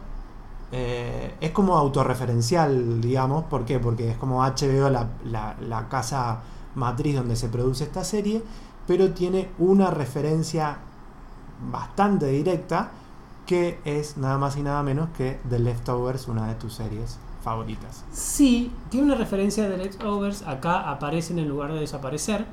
eh, 0.72 1.34
es 1.40 1.50
como 1.52 1.76
autorreferencial, 1.76 3.00
digamos. 3.00 3.44
¿Por 3.44 3.64
qué? 3.64 3.78
Porque 3.78 4.10
es 4.10 4.16
como 4.16 4.42
HBO 4.42 4.90
la, 4.90 5.08
la- 5.24 5.54
la 5.60 5.88
casa 5.88 6.40
matriz 6.74 7.14
donde 7.16 7.36
se 7.36 7.48
produce 7.48 7.84
esta 7.84 8.02
serie, 8.04 8.42
pero 8.86 9.10
tiene 9.12 9.48
una 9.58 9.90
referencia 9.90 10.78
bastante 11.70 12.26
directa 12.26 12.90
que 13.46 13.78
es 13.84 14.16
nada 14.16 14.38
más 14.38 14.56
y 14.56 14.62
nada 14.62 14.82
menos 14.82 15.08
que 15.16 15.38
The 15.48 15.58
Leftovers, 15.60 16.26
una 16.28 16.48
de 16.48 16.54
tus 16.56 16.74
series 16.74 17.18
favoritas. 17.44 18.04
Sí, 18.12 18.72
tiene 18.90 19.06
una 19.06 19.14
referencia 19.14 19.68
de 19.68 19.76
Leftovers, 19.78 20.42
acá 20.42 20.90
aparecen 20.90 21.38
en 21.38 21.48
lugar 21.48 21.72
de 21.72 21.78
desaparecer, 21.80 22.44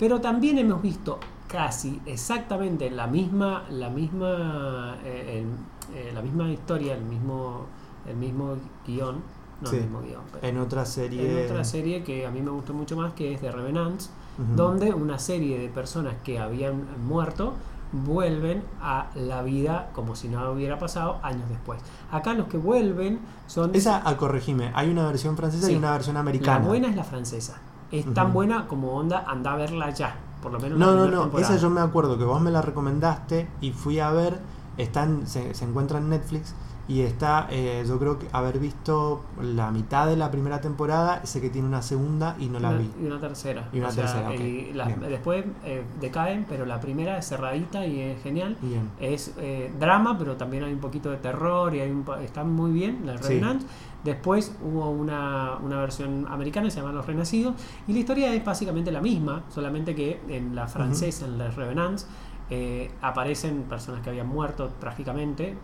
pero 0.00 0.20
también 0.20 0.58
hemos 0.58 0.82
visto 0.82 1.20
casi 1.52 2.00
exactamente 2.06 2.90
la 2.90 3.06
misma, 3.06 3.64
la 3.70 3.90
misma, 3.90 4.96
eh, 5.04 5.44
el- 5.44 5.94
eh, 5.96 6.10
la 6.14 6.22
misma 6.22 6.48
historia, 6.50 6.94
el 6.94 7.04
mismo, 7.04 7.66
el 8.08 8.16
mismo 8.16 8.56
guion, 8.86 9.16
no 9.60 9.68
Sí. 9.68 9.76
el 9.76 9.82
mismo 9.82 10.00
guion, 10.00 10.22
pero 10.32 10.46
En 10.46 10.56
otra 10.58 10.84
serie. 10.86 11.40
en 11.44 11.50
otra 11.50 11.62
serie 11.64 12.02
que 12.02 12.26
a 12.26 12.30
mí 12.30 12.40
me 12.40 12.50
gustó 12.50 12.72
mucho 12.72 12.96
más, 12.96 13.12
que 13.12 13.34
es 13.34 13.42
de 13.42 13.52
Revenants, 13.52 14.10
donde 14.56 14.94
una 14.94 15.18
serie 15.18 15.58
de 15.58 15.68
personas 15.68 16.14
que 16.24 16.38
habían 16.38 16.86
muerto 17.06 17.52
vuelven 17.92 18.62
a 18.80 19.08
la 19.14 19.42
vida 19.42 19.90
como 19.94 20.16
si 20.16 20.28
nada 20.28 20.50
hubiera 20.50 20.78
pasado 20.78 21.18
años 21.22 21.46
después. 21.50 21.78
Acá 22.10 22.32
los 22.32 22.48
que 22.48 22.56
vuelven 22.56 23.20
son... 23.46 23.74
Esa, 23.74 24.08
a 24.08 24.16
corregime, 24.16 24.72
hay 24.74 24.88
una 24.88 25.06
versión 25.06 25.36
francesa 25.36 25.66
Sí. 25.66 25.74
y 25.74 25.76
una 25.76 25.92
versión 25.92 26.16
americana. 26.16 26.60
La 26.60 26.66
buena 26.66 26.88
es 26.88 26.96
la 26.96 27.04
francesa. 27.04 27.60
Es 27.90 28.12
tan 28.14 28.32
buena 28.32 28.66
como 28.66 28.92
onda, 28.94 29.24
anda 29.28 29.52
a 29.52 29.56
verla 29.56 29.90
ya. 29.90 30.16
Por 30.42 30.52
lo 30.52 30.60
menos 30.60 30.78
No, 30.78 30.94
no, 30.94 31.06
no, 31.06 31.22
temporada. 31.22 31.54
esa 31.54 31.62
yo 31.62 31.70
me 31.70 31.80
acuerdo 31.80 32.18
que 32.18 32.24
vos 32.24 32.40
me 32.40 32.50
la 32.50 32.60
recomendaste 32.62 33.48
y 33.60 33.70
fui 33.72 34.00
a 34.00 34.10
ver, 34.10 34.40
están, 34.76 35.26
se, 35.26 35.54
se 35.54 35.64
encuentra 35.64 35.98
en 35.98 36.10
Netflix 36.10 36.54
y 36.88 37.02
está, 37.02 37.46
eh, 37.50 37.84
yo 37.86 37.98
creo 37.98 38.18
que 38.18 38.26
haber 38.32 38.58
visto 38.58 39.22
la 39.40 39.70
mitad 39.70 40.06
de 40.08 40.16
la 40.16 40.30
primera 40.32 40.60
temporada, 40.60 41.24
sé 41.24 41.40
que 41.40 41.48
tiene 41.48 41.68
una 41.68 41.80
segunda 41.80 42.34
y 42.40 42.46
no 42.46 42.58
la 42.58 42.70
Una- 42.70 42.78
vi. 42.78 42.90
Y 43.00 43.06
una 43.06 43.20
tercera. 43.20 43.68
Y 43.72 43.78
una 43.78 43.88
O 43.88 43.90
sea, 43.92 44.04
tercera, 44.04 44.34
y 44.34 44.72
Bien. 44.72 45.00
después 45.08 45.44
eh, 45.64 45.84
decaen, 46.00 46.44
pero 46.48 46.66
la 46.66 46.80
primera 46.80 47.18
es 47.18 47.28
cerradita 47.28 47.86
y 47.86 48.00
es 48.00 48.22
genial. 48.22 48.56
Bien. 48.60 48.90
Es 49.00 49.32
eh, 49.38 49.72
drama, 49.78 50.18
pero 50.18 50.36
también 50.36 50.64
hay 50.64 50.72
un 50.72 50.80
poquito 50.80 51.10
de 51.10 51.18
terror 51.18 51.72
y 51.74 51.80
hay 51.80 51.90
un, 51.90 52.04
está 52.22 52.42
muy 52.44 52.72
bien, 52.72 53.02
la 53.06 53.16
Sí. 53.18 53.28
Revenant. 53.34 53.62
Después 54.02 54.52
hubo 54.60 54.90
una, 54.90 55.58
una 55.62 55.78
versión 55.78 56.26
americana 56.28 56.68
se 56.68 56.80
llama 56.80 56.92
Los 56.92 57.06
Renacidos. 57.06 57.54
Y 57.86 57.92
la 57.92 58.00
historia 58.00 58.34
es 58.34 58.44
básicamente 58.44 58.90
la 58.90 59.00
misma, 59.00 59.44
solamente 59.48 59.94
que 59.94 60.20
en 60.28 60.56
la 60.56 60.66
francesa, 60.66 61.26
en 61.26 61.38
Les 61.38 61.54
Revenants, 61.54 62.08
eh, 62.50 62.90
aparecen 63.00 63.62
personas 63.62 64.02
que 64.02 64.10
habían 64.10 64.26
muerto 64.26 64.70
trágicamente, 64.80 65.56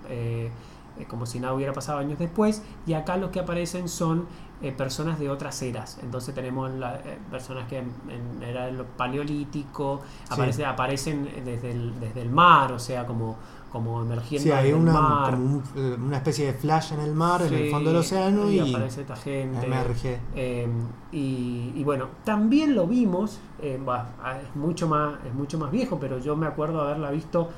eh, 0.98 1.06
como 1.06 1.26
si 1.26 1.40
nada 1.40 1.54
hubiera 1.54 1.72
pasado 1.72 1.98
años 1.98 2.18
después. 2.18 2.62
Y 2.86 2.94
acá 2.94 3.16
los 3.16 3.30
que 3.30 3.40
aparecen 3.40 3.88
son 3.88 4.26
eh, 4.60 4.72
personas 4.72 5.20
de 5.20 5.30
otras 5.30 5.62
eras. 5.62 5.98
Entonces 6.02 6.34
tenemos 6.34 6.68
la- 6.72 6.96
eh, 6.96 7.18
personas 7.30 7.68
que 7.68 7.78
en, 7.78 7.92
en 8.10 8.42
era 8.42 8.66
del 8.66 8.84
paleolítico, 9.28 10.00
Sí. 10.24 10.34
aparece- 10.34 10.64
aparecen 10.66 11.28
desde 11.44 11.70
el, 11.70 12.00
desde 12.00 12.22
el 12.22 12.30
mar, 12.30 12.72
o 12.72 12.78
sea, 12.78 13.06
como, 13.06 13.36
como 13.70 14.00
emergiendo 14.02 14.42
Sí, 14.44 14.50
hay 14.50 14.72
una, 14.72 14.92
mar. 14.92 15.30
como 15.34 15.44
un- 15.44 15.62
eh, 15.76 15.96
una 16.00 16.16
especie 16.16 16.46
de 16.46 16.52
flash 16.54 16.92
en 16.92 17.00
el 17.00 17.14
mar, 17.14 17.42
en 17.42 17.54
el 17.54 17.70
fondo 17.70 17.90
del 17.90 17.98
océano 18.00 18.50
y, 18.50 18.58
aparece 18.74 19.02
esta 19.02 19.14
gente. 19.16 19.64
emerge. 19.66 20.18
Eh, 20.34 20.66
y, 21.12 21.72
y 21.76 21.84
bueno, 21.84 22.06
también 22.24 22.74
lo 22.74 22.86
vimos, 22.86 23.38
eh, 23.60 23.80
bah, 23.84 24.08
es, 24.42 24.56
mucho 24.56 24.88
más, 24.88 25.14
es 25.26 25.34
mucho 25.34 25.58
más 25.58 25.70
viejo, 25.70 25.98
pero 26.00 26.18
yo 26.18 26.34
me 26.36 26.46
acuerdo 26.46 26.80
haberla 26.82 27.10
visto 27.10 27.48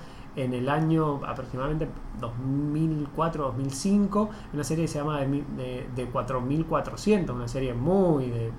en 0.43 0.55
el 0.55 0.69
año 0.69 1.21
aproximadamente 1.27 1.89
2004-2005, 2.21 4.29
una 4.53 4.65
serie 4.65 4.85
que 4.85 4.89
se 4.89 4.99
llama 4.99 5.21
de, 5.21 5.45
de, 5.57 5.89
de 5.95 6.07
4400, 6.07 7.35
una 7.35 7.49
serie 7.49 7.75
muy 7.75 8.27
de, 8.31 8.53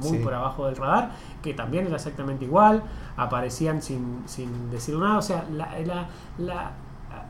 muy 0.00 0.18
Sí. 0.18 0.18
por 0.18 0.34
abajo 0.34 0.66
del 0.66 0.76
radar, 0.76 1.12
que 1.42 1.54
también 1.54 1.86
era 1.86 1.96
exactamente 1.96 2.44
igual, 2.44 2.82
aparecían 3.16 3.82
sin, 3.82 4.22
sin 4.26 4.70
decir 4.70 4.96
nada, 4.96 5.18
o 5.18 5.22
sea, 5.22 5.44
la, 5.52 5.78
la, 5.80 6.08
la, 6.38 6.72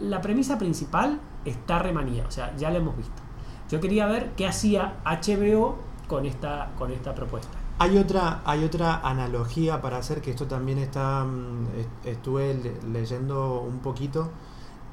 la 0.00 0.20
premisa 0.20 0.58
principal 0.58 1.18
está 1.44 1.78
remanida, 1.80 2.24
o 2.26 2.30
sea, 2.30 2.54
ya 2.56 2.70
la 2.70 2.78
hemos 2.78 2.96
visto. 2.96 3.20
Yo 3.68 3.80
quería 3.80 4.06
ver 4.06 4.30
qué 4.36 4.46
hacía 4.46 4.94
HBO 5.04 5.76
con 6.08 6.24
esta, 6.24 6.70
con 6.78 6.92
esta 6.92 7.14
propuesta. 7.14 7.58
Hay 7.82 7.98
otra, 7.98 8.42
hay 8.44 8.62
otra 8.62 9.00
analogía 9.02 9.80
para 9.80 9.96
hacer, 9.98 10.20
que 10.22 10.30
esto 10.30 10.46
también 10.46 10.78
está, 10.78 11.24
mm, 11.24 11.66
est- 11.80 12.06
estuve 12.06 12.54
le- 12.54 12.80
leyendo 12.92 13.60
un 13.60 13.78
poquito, 13.80 14.30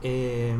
eh, 0.01 0.57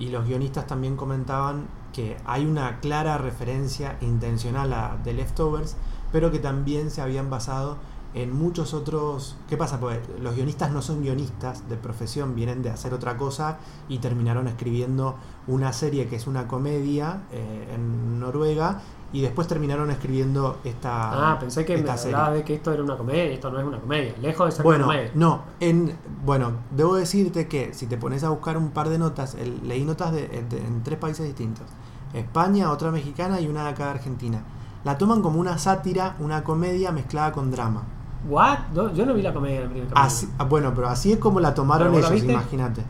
y 0.00 0.08
los 0.08 0.26
guionistas 0.26 0.66
también 0.66 0.96
comentaban 0.96 1.68
que 1.92 2.16
hay 2.24 2.44
una 2.44 2.80
clara 2.80 3.18
referencia 3.18 3.98
intencional 4.00 4.72
a 4.72 4.96
The 5.04 5.12
Leftovers, 5.12 5.76
pero 6.12 6.30
que 6.32 6.40
también 6.40 6.90
se 6.90 7.02
habían 7.02 7.30
basado 7.30 7.76
en 8.14 8.32
muchos 8.34 8.74
otros... 8.74 9.36
¿Qué 9.48 9.56
pasa? 9.56 9.78
Pues 9.78 10.00
los 10.20 10.34
guionistas 10.34 10.72
no 10.72 10.82
son 10.82 11.02
guionistas 11.02 11.68
de 11.68 11.76
profesión, 11.76 12.34
vienen 12.34 12.62
de 12.62 12.70
hacer 12.70 12.94
otra 12.94 13.16
cosa 13.16 13.58
y 13.88 13.98
terminaron 13.98 14.48
escribiendo 14.48 15.16
una 15.46 15.72
serie 15.72 16.08
que 16.08 16.16
es 16.16 16.26
una 16.26 16.48
comedia 16.48 17.22
eh, 17.32 17.72
en 17.74 18.18
Noruega 18.18 18.80
y 19.12 19.22
después 19.22 19.48
terminaron 19.48 19.90
escribiendo 19.90 20.58
esta... 20.64 21.32
Ah, 21.32 21.38
pensé 21.38 21.64
que 21.64 21.72
me 21.74 21.80
esta 21.80 21.96
serie. 21.96 22.14
hablaba 22.16 22.34
de 22.36 22.44
que 22.44 22.54
esto 22.54 22.72
era 22.72 22.82
una 22.82 22.96
comedia, 22.96 23.30
y 23.30 23.34
esto 23.34 23.50
no 23.50 23.58
es 23.58 23.64
una 23.66 23.78
comedia, 23.78 24.14
lejos 24.20 24.46
de 24.46 24.52
ser 24.52 24.60
una 24.66 24.76
Bueno, 24.76 24.86
comedia. 24.86 25.10
no, 25.14 25.42
en, 25.60 25.96
bueno, 26.24 26.52
debo 26.70 26.96
decirte 26.96 27.48
que 27.48 27.72
si 27.74 27.86
te 27.86 27.96
pones 27.96 28.22
a 28.24 28.28
buscar 28.30 28.56
un 28.58 28.70
par 28.70 28.88
de 28.90 28.98
notas, 28.98 29.34
el- 29.34 29.66
leí 29.66 29.84
notas 29.84 30.12
de, 30.12 30.28
de- 30.28 30.58
en 30.58 30.82
tres 30.82 30.98
países 30.98 31.24
distintos, 31.26 31.64
España, 32.12 32.70
otra 32.70 32.90
mexicana 32.90 33.40
y 33.40 33.48
una 33.48 33.64
de 33.64 33.70
acá 33.70 33.84
de 33.84 33.90
Argentina. 33.92 34.42
La 34.84 34.96
toman 34.98 35.22
como 35.22 35.40
una 35.40 35.58
sátira, 35.58 36.16
una 36.20 36.44
comedia 36.44 36.92
mezclada 36.92 37.32
con 37.32 37.50
drama. 37.50 37.82
¿What? 38.28 38.58
No, 38.74 38.92
yo 38.92 39.06
no 39.06 39.14
vi 39.14 39.22
la 39.22 39.32
comedia 39.32 39.60
del 39.60 39.68
primer 39.68 39.88
capítulo. 39.88 40.06
Así, 40.06 40.28
ah, 40.38 40.44
bueno, 40.44 40.72
pero 40.74 40.88
así 40.88 41.12
es 41.12 41.18
como 41.18 41.40
la 41.40 41.54
tomaron 41.54 41.88
¿Pero 41.92 42.02
vos 42.02 42.10
la 42.10 42.16
ellos, 42.16 42.28
imagínate. 42.30 42.82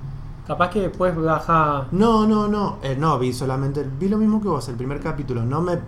Capaz 0.47 0.71
que 0.71 0.81
después 0.81 1.15
baja. 1.17 1.87
No, 1.93 2.27
no, 2.27 2.49
no, 2.49 2.79
eh, 2.83 2.97
no, 2.99 3.19
vi 3.19 3.33
solamente, 3.35 3.87
vi 3.99 4.09
lo 4.09 4.17
mismo 4.17 4.41
que 4.41 4.49
vos, 4.49 4.67
el 4.69 4.77
primer 4.77 4.99
capítulo, 5.01 5.45
no 5.45 5.61
me, 5.61 5.79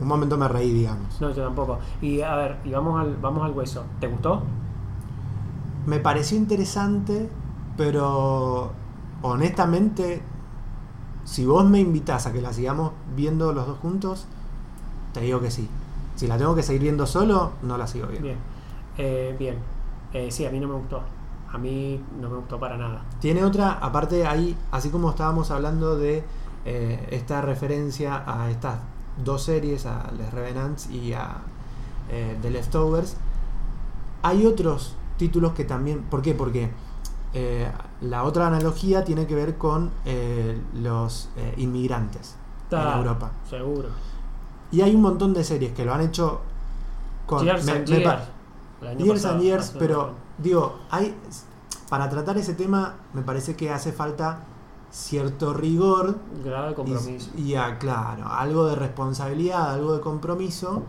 algún 0.00 0.08
momento 0.08 0.38
me 0.38 0.48
reí, 0.48 0.72
digamos. 0.72 1.20
No, 1.20 1.30
yo 1.30 1.44
tampoco. 1.44 1.78
Y 2.00 2.22
a 2.22 2.34
ver, 2.34 2.56
y 2.64 2.70
vamos 2.70 3.00
al, 3.00 3.16
vamos 3.16 3.44
al 3.44 3.52
hueso. 3.52 3.84
¿Te 4.00 4.08
gustó? 4.08 4.42
Me 5.86 5.98
pareció 5.98 6.38
interesante, 6.38 7.28
pero 7.76 8.72
honestamente, 9.22 10.22
si 11.24 11.44
vos 11.44 11.66
me 11.66 11.80
invitás 11.80 12.26
a 12.26 12.32
que 12.32 12.40
la 12.40 12.52
sigamos 12.52 12.92
viendo 13.14 13.52
los 13.52 13.66
dos 13.66 13.78
juntos, 13.78 14.26
te 15.12 15.20
digo 15.20 15.40
que 15.40 15.50
sí. 15.50 15.68
Si 16.16 16.26
la 16.26 16.38
tengo 16.38 16.54
que 16.54 16.62
seguir 16.62 16.82
viendo 16.82 17.06
solo, 17.06 17.52
no 17.62 17.76
la 17.76 17.86
sigo 17.86 18.06
viendo. 18.06 18.28
Bien. 18.28 18.38
Eh, 18.96 19.36
bien. 19.38 19.56
Eh, 20.12 20.30
sí, 20.30 20.46
a 20.46 20.50
mí 20.50 20.60
no 20.60 20.68
me 20.68 20.74
gustó. 20.74 21.02
A 21.52 21.58
mí 21.58 22.02
no 22.20 22.30
me 22.30 22.36
gustó 22.36 22.58
para 22.58 22.76
nada. 22.76 23.02
Tiene 23.20 23.44
otra, 23.44 23.72
aparte 23.72 24.26
ahí, 24.26 24.56
así 24.70 24.88
como 24.88 25.10
estábamos 25.10 25.50
hablando 25.50 25.96
de 25.96 26.24
eh, 26.64 27.08
esta 27.10 27.42
referencia 27.42 28.22
a 28.26 28.50
estas 28.50 28.78
dos 29.24 29.42
series, 29.44 29.86
a 29.86 30.10
Les 30.16 30.32
Revenants 30.32 30.88
y 30.90 31.12
a 31.12 31.36
eh, 32.10 32.36
The 32.42 32.50
Leftovers, 32.50 33.16
hay 34.22 34.46
otros 34.46 34.94
títulos 35.16 35.52
que 35.52 35.64
también... 35.64 36.02
¿Por 36.02 36.22
qué? 36.22 36.34
Porque 36.34 36.70
eh, 37.32 37.70
la 38.00 38.24
otra 38.24 38.46
analogía 38.48 39.04
tiene 39.04 39.26
que 39.26 39.34
ver 39.34 39.56
con 39.58 39.90
eh, 40.04 40.60
los 40.74 41.28
inmigrantes 41.56 42.36
Está- 42.64 42.92
en 42.92 42.98
Europa. 42.98 43.30
Seguro. 43.48 43.88
Y 44.72 44.82
hay 44.82 44.94
un 44.94 45.02
montón 45.02 45.32
de 45.34 45.42
series 45.44 45.72
que 45.72 45.84
lo 45.84 45.92
han 45.94 46.00
hecho 46.00 46.40
con... 47.26 47.44
Years 47.44 47.64
me- 47.64 47.72
and 47.72 47.88
me 47.88 47.96
Years. 47.96 48.04
pasado, 49.22 49.34
and 49.34 49.42
Years, 49.42 49.74
pero 49.78 50.12
digo, 50.38 50.78
hay 50.90 51.14
para 51.88 52.08
tratar 52.08 52.38
ese 52.38 52.54
tema 52.54 52.94
me 53.14 53.22
parece 53.22 53.56
que 53.56 53.70
hace 53.70 53.92
falta 53.92 54.44
cierto 54.92 55.54
rigor 55.54 56.16
Grado 56.44 56.68
de 56.70 56.74
compromiso. 56.74 57.30
y, 57.36 57.42
y 57.42 57.54
a- 57.54 57.78
claro, 57.78 58.26
algo 58.28 58.66
de 58.66 58.74
responsabilidad, 58.76 59.72
algo 59.74 59.94
de 59.94 60.00
compromiso 60.00 60.82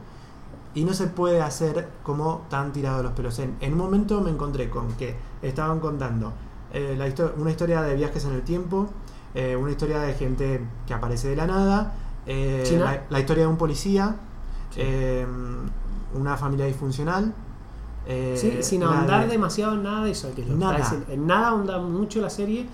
y 0.74 0.84
no 0.86 0.94
se 0.94 1.08
puede 1.08 1.42
hacer 1.42 1.90
como 2.04 2.42
tan 2.50 2.72
tirado 2.74 3.04
los 3.04 3.12
pelos. 3.14 3.38
En, 3.40 3.56
en 3.62 3.74
un 3.74 3.80
momento 3.80 4.22
me 4.22 4.32
encontré 4.32 4.70
con 4.70 4.88
que 4.94 5.16
estaban 5.42 5.80
contando 5.80 6.34
eh, 6.74 6.96
la 6.98 7.08
histo- 7.08 7.34
una 7.38 7.52
historia 7.52 7.82
de 7.82 7.96
viajes 7.96 8.24
en 8.26 8.32
el 8.34 8.42
tiempo, 8.44 8.88
eh, 9.36 9.56
una 9.56 9.72
historia 9.72 10.00
de 10.00 10.14
gente 10.14 10.66
que 10.88 10.94
aparece 10.94 11.28
de 11.30 11.36
la 11.36 11.46
nada, 11.46 11.94
eh, 12.26 12.78
la, 12.80 13.04
la 13.10 13.20
historia 13.20 13.44
de 13.44 13.50
un 13.50 13.58
policía, 13.58 14.16
Sí. 14.74 14.82
una 16.16 16.38
familia 16.38 16.66
disfuncional. 16.66 17.34
Sí, 18.36 18.58
sin 18.62 18.84
ahondar 18.84 19.24
de- 19.26 19.32
demasiado 19.34 19.74
en 19.74 19.84
nada 19.84 20.06
de 20.06 20.12
eso. 20.12 20.34
Que 20.34 20.42
es 20.42 20.48
lo 20.50 20.56
Nada. 20.58 20.92
En 21.10 21.28
nada 21.28 21.50
ahonda 21.50 21.78
mucho 21.80 22.20
la 22.22 22.30
serie 22.30 22.68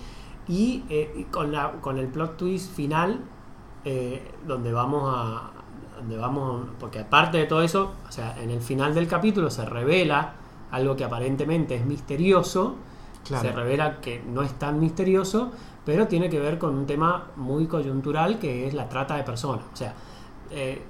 y, 0.47 0.83
eh, 0.89 1.13
y 1.17 1.23
con, 1.25 1.51
la, 1.51 1.73
con 1.81 1.97
el 1.97 2.07
plot 2.07 2.37
twist 2.37 2.73
final, 2.73 3.21
eh, 3.85 4.31
donde 4.45 4.71
vamos 4.71 5.13
a. 5.15 5.51
Donde 5.97 6.15
vamos, 6.15 6.67
porque 6.79 6.99
aparte 6.99 7.39
de 7.39 7.45
todo 7.47 7.63
eso, 7.63 7.93
o 8.07 8.11
sea, 8.11 8.39
en 8.39 8.51
el 8.51 8.61
final 8.61 8.93
del 8.93 9.07
capítulo 9.07 9.49
se 9.49 9.65
revela 9.65 10.33
algo 10.69 10.95
que 10.95 11.03
aparentemente 11.03 11.75
es 11.75 11.85
misterioso 11.85 12.75
Claro. 13.27 13.49
Se 13.49 13.53
revela 13.53 13.99
que 13.99 14.23
no 14.25 14.41
es 14.41 14.53
tan 14.53 14.79
misterioso, 14.79 15.51
pero 15.85 16.07
tiene 16.07 16.29
que 16.29 16.39
ver 16.39 16.57
con 16.57 16.75
un 16.75 16.85
tema 16.85 17.27
muy 17.35 17.67
coyuntural 17.67 18.39
que 18.39 18.67
es 18.67 18.73
la 18.73 18.87
trata 18.87 19.15
de 19.17 19.23
personas. 19.23 19.65
O 19.73 19.75
sea, 19.75 19.93
eh, 20.51 20.81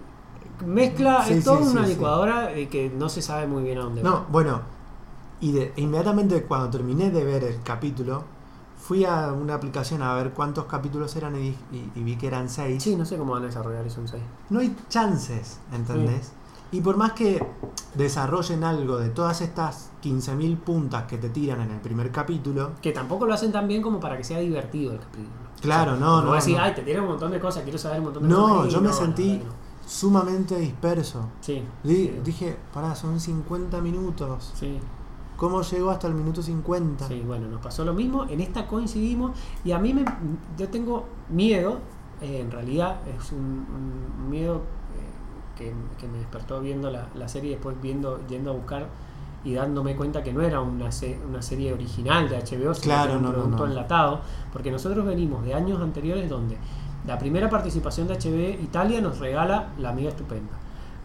mezcla 0.65 1.23
Sí, 1.25 1.33
es 1.33 1.43
toda 1.43 1.63
sí, 1.63 1.69
una 1.69 1.85
sí, 1.85 1.93
licuadora 1.93 2.53
que 2.53 2.91
no 2.95 3.09
se 3.09 3.21
sabe 3.21 3.47
muy 3.47 3.63
bien 3.63 3.79
a 3.79 3.81
dónde 3.81 4.03
va. 4.03 4.09
No, 4.09 4.25
bueno, 4.29 4.61
y 5.41 5.51
de, 5.51 5.73
inmediatamente 5.77 6.43
cuando 6.43 6.69
terminé 6.69 7.09
de 7.09 7.23
ver 7.23 7.43
el 7.43 7.61
capítulo, 7.63 8.23
fui 8.77 9.03
a 9.05 9.31
una 9.33 9.55
aplicación 9.55 10.01
a 10.01 10.13
ver 10.15 10.31
cuántos 10.31 10.65
capítulos 10.65 11.15
eran 11.15 11.35
y, 11.35 11.49
y- 11.71 11.91
y 11.95 12.03
vi 12.03 12.15
que 12.15 12.27
eran 12.27 12.47
seis. 12.49 12.81
Sí, 12.83 12.95
no 12.95 13.05
sé 13.05 13.17
cómo 13.17 13.33
van 13.33 13.43
a 13.43 13.47
desarrollar 13.47 13.85
eso 13.85 13.99
en 14.01 14.07
6. 14.07 14.23
No 14.49 14.59
hay 14.59 14.75
chances, 14.89 15.59
¿entendés? 15.73 16.31
Y 16.71 16.81
por 16.81 16.97
más 16.97 17.13
que 17.13 17.45
desarrollen 17.95 18.63
algo 18.63 18.97
de 18.97 19.09
todas 19.09 19.41
estas 19.41 19.89
15.000 20.03 20.57
puntas 20.57 21.03
que 21.03 21.17
te 21.17 21.29
tiran 21.29 21.61
en 21.61 21.71
el 21.71 21.79
primer 21.79 22.11
capítulo, 22.11 22.71
Que 22.81 22.91
tampoco 22.91 23.25
lo 23.25 23.33
hacen 23.33 23.51
tan 23.51 23.67
bien 23.67 23.81
como 23.81 23.99
para 23.99 24.17
que 24.17 24.23
sea 24.23 24.39
divertido 24.39 24.91
el 24.93 24.99
capítulo. 24.99 25.47
Claro, 25.61 25.95
no, 25.97 26.21
no, 26.21 26.33
decir, 26.33 26.55
no. 26.57 26.63
ay, 26.63 26.73
te 26.75 26.83
tiran 26.83 27.03
un 27.03 27.09
montón 27.11 27.31
de 27.31 27.39
cosas, 27.39 27.63
quiero 27.63 27.77
saber 27.79 27.99
un 27.99 28.05
montón 28.05 28.23
de 28.23 28.29
No, 28.29 28.47
cosas. 28.47 28.67
Y 28.67 28.69
yo 28.75 28.81
me 28.81 28.89
sentí- 28.93 29.37
no. 29.39 29.67
sumamente 29.87 30.57
disperso. 30.59 31.29
Sí. 31.41 31.63
Di- 31.83 31.95
sí, 32.07 32.19
Dije, 32.23 32.57
pará, 32.73 32.93
son 32.95 33.19
50 33.19 33.81
minutos. 33.81 34.51
sí. 34.55 34.79
¿Cómo 35.37 35.61
llegó 35.61 35.91
hasta 35.91 36.07
el 36.07 36.15
minuto 36.15 36.41
50? 36.41 37.07
Sí, 37.07 37.23
bueno, 37.25 37.47
nos 37.47 37.61
pasó 37.61 37.85
lo 37.85 37.93
mismo. 37.93 38.25
En 38.27 38.41
esta 38.41 38.67
coincidimos 38.67 39.37
y 39.63 39.71
a 39.71 39.79
mí 39.79 39.93
me, 39.93 40.03
yo 40.57 40.67
tengo 40.69 41.05
miedo, 41.29 41.77
eh, 42.21 42.39
en 42.41 42.51
realidad 42.51 42.97
es 43.15 43.31
un, 43.31 43.39
un 44.19 44.29
miedo 44.29 44.55
eh, 44.55 45.57
que, 45.57 45.73
que 45.99 46.07
me 46.07 46.17
despertó 46.17 46.59
viendo 46.59 46.89
la, 46.89 47.07
la 47.15 47.27
serie 47.27 47.51
y 47.51 47.53
después 47.53 47.79
viendo, 47.81 48.19
yendo 48.27 48.49
a 48.51 48.53
buscar 48.55 48.87
y 49.43 49.53
dándome 49.53 49.95
cuenta 49.95 50.23
que 50.23 50.33
no 50.33 50.41
era 50.41 50.59
una, 50.59 50.91
se- 50.91 51.19
una 51.29 51.41
serie 51.43 51.71
original 51.71 52.27
de 52.27 52.37
HBO, 52.37 52.73
sino 52.73 52.95
Claro, 52.95 53.09
era 53.11 53.17
un 53.17 53.23
no, 53.23 53.29
no, 53.29 53.35
producto 53.35 53.65
no. 53.65 53.71
enlatado, 53.71 54.21
porque 54.51 54.71
nosotros 54.71 55.05
venimos 55.05 55.45
de 55.45 55.53
años 55.53 55.79
anteriores 55.79 56.27
donde 56.29 56.57
la 57.05 57.17
primera 57.19 57.47
participación 57.49 58.07
de 58.07 58.15
HBO 58.15 58.63
Italia 58.63 58.99
nos 59.01 59.19
regala 59.19 59.69
La 59.77 59.89
Amiga 59.89 60.09
Estupenda. 60.09 60.53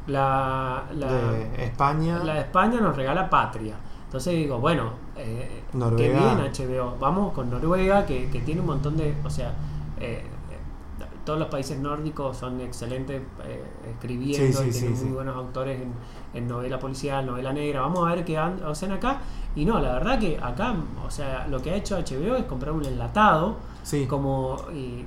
La, 0.06 0.84
la, 0.94 1.12
De 1.12 1.64
España. 1.66 2.24
la 2.24 2.34
de 2.34 2.40
España 2.40 2.80
nos 2.80 2.96
regala 2.96 3.28
Patria. 3.30 3.76
Entonces 4.12 4.34
digo, 4.34 4.58
bueno, 4.58 4.90
eh, 5.16 5.62
qué 5.96 6.10
bien 6.10 6.20
HBO. 6.20 6.98
Vamos 7.00 7.32
con 7.32 7.48
Noruega, 7.48 8.04
que, 8.04 8.28
que 8.28 8.40
tiene 8.40 8.60
un 8.60 8.66
montón 8.66 8.94
de. 8.94 9.14
O 9.24 9.30
sea, 9.30 9.54
eh, 9.98 10.22
eh, 10.50 11.06
todos 11.24 11.38
los 11.38 11.48
países 11.48 11.78
nórdicos 11.78 12.36
son 12.36 12.60
excelentes 12.60 13.22
eh, 13.42 13.64
escribiendo 13.90 14.58
Sí, 14.60 14.64
sí, 14.64 14.68
y 14.68 14.70
tienen 14.70 14.96
sí, 14.98 15.04
muy 15.06 15.14
buenos 15.14 15.34
autores 15.34 15.80
en, 15.80 15.94
en 16.34 16.46
novela 16.46 16.78
policial, 16.78 17.24
novela 17.24 17.54
negra. 17.54 17.80
Vamos 17.80 18.06
a 18.06 18.14
ver 18.14 18.22
qué 18.22 18.36
hacen 18.36 18.92
acá. 18.92 19.22
Y 19.56 19.64
no, 19.64 19.80
la 19.80 19.94
verdad 19.94 20.18
que 20.18 20.36
acá, 20.36 20.74
o 21.06 21.10
sea, 21.10 21.46
lo 21.48 21.62
que 21.62 21.70
ha 21.70 21.76
hecho 21.76 21.96
HBO 21.96 22.36
es 22.36 22.44
comprar 22.44 22.72
un 22.74 22.84
enlatado 22.84 23.56
Sí. 23.82 24.04
como 24.06 24.58
y 24.74 25.06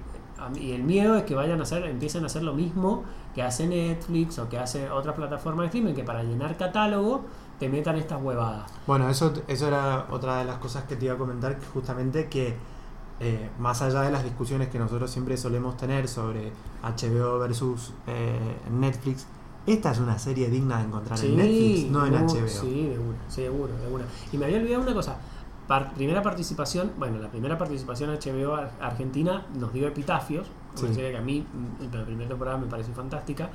el 0.71 0.83
miedo 0.83 1.15
es 1.15 1.23
que 1.23 1.33
vayan 1.33 1.59
a 1.59 1.63
hacer 1.63 1.85
empiecen 1.85 2.23
a 2.23 2.25
hacer 2.25 2.43
lo 2.43 2.53
mismo 2.53 3.03
que 3.33 3.41
hace 3.41 3.67
Netflix 3.67 4.37
o 4.37 4.49
que 4.49 4.59
hace 4.59 4.89
otras 4.89 5.15
plataformas 5.15 5.63
de 5.63 5.65
streaming 5.67 5.93
que 5.93 6.03
para 6.03 6.23
llenar 6.23 6.57
catálogo 6.57 7.21
te 7.59 7.69
metan 7.69 7.95
estas 7.95 8.21
huevadas 8.21 8.69
Bueno, 8.87 9.09
eso, 9.09 9.33
eso 9.47 9.67
era 9.67 10.07
otra 10.11 10.37
de 10.39 10.45
las 10.45 10.57
cosas 10.57 10.83
que 10.85 10.95
te 10.95 11.05
iba 11.05 11.13
a 11.15 11.17
comentar, 11.17 11.57
que 11.57 11.65
justamente 11.67 12.27
que 12.27 12.55
eh, 13.21 13.49
más 13.59 13.81
allá 13.81 14.01
de 14.01 14.11
las 14.11 14.23
discusiones 14.23 14.67
que 14.67 14.77
nosotros 14.77 15.09
siempre 15.09 15.37
solemos 15.37 15.77
tener 15.77 16.07
sobre 16.07 16.51
HBO 16.83 17.39
versus 17.39 17.93
eh, 18.07 18.57
Netflix, 18.71 19.25
esta 19.65 19.91
es 19.91 19.99
una 19.99 20.19
serie 20.19 20.49
digna 20.49 20.79
de 20.79 20.83
encontrar 20.85 21.17
en 21.23 21.37
Netflix, 21.37 21.89
no 21.91 22.05
en 22.05 22.13
uh, 22.13 22.17
HBO. 22.27 22.47
sí 22.47 22.87
de 22.89 22.99
una 22.99 23.17
seguro 23.29 23.73
de 23.77 23.87
una 23.93 24.05
y 24.31 24.37
me 24.37 24.45
había 24.45 24.57
olvidado 24.57 24.83
una 24.83 24.93
cosa 24.93 25.17
Par- 25.67 25.93
primera 25.95 26.21
participación 26.21 26.91
bueno 26.99 27.17
la 27.17 27.29
primera 27.31 27.57
participación 27.57 28.11
HBO 28.11 28.53
Ar- 28.53 28.71
Argentina 28.79 29.45
nos 29.57 29.73
dio 29.73 29.87
Epitafios 29.87 30.45
una 30.77 30.89
Sí. 30.89 30.93
serie 30.93 31.11
que 31.11 31.17
a 31.17 31.21
mí 31.21 31.41
mm, 31.41 31.95
la 31.95 32.05
primera 32.05 32.27
temporada 32.29 32.57
me 32.57 32.67
pareció 32.67 32.93
fantástica 32.93 33.49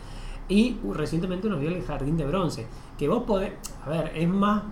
y 0.51 0.79
uh, 0.85 0.93
recientemente 0.93 1.49
nos 1.49 1.61
dio 1.61 1.71
El 1.71 1.83
Jardín 1.83 2.17
de 2.19 2.27
Bronce 2.27 2.67
que 2.99 3.09
vos 3.09 3.23
podés 3.23 3.53
a 3.87 3.89
ver 3.89 4.13
es 4.15 4.29
más 4.29 4.63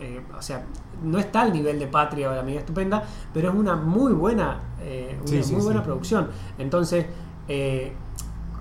eh, 0.00 0.20
o 0.36 0.42
sea, 0.42 0.64
no 1.04 1.18
está 1.18 1.42
al 1.42 1.52
nivel 1.52 1.78
de 1.78 1.86
Patria 1.86 2.28
o 2.28 2.34
la 2.34 2.40
Amiga 2.40 2.58
Estupenda, 2.58 3.04
pero 3.32 3.50
es 3.50 3.54
una 3.54 3.76
muy 3.76 4.12
buena, 4.12 4.58
eh, 4.80 5.16
una 5.18 5.28
Sí, 5.28 5.42
sí, 5.42 5.54
muy 5.54 5.62
buena 5.62 5.84
producción. 5.84 6.28
Entonces, 6.58 7.06
eh, 7.46 7.92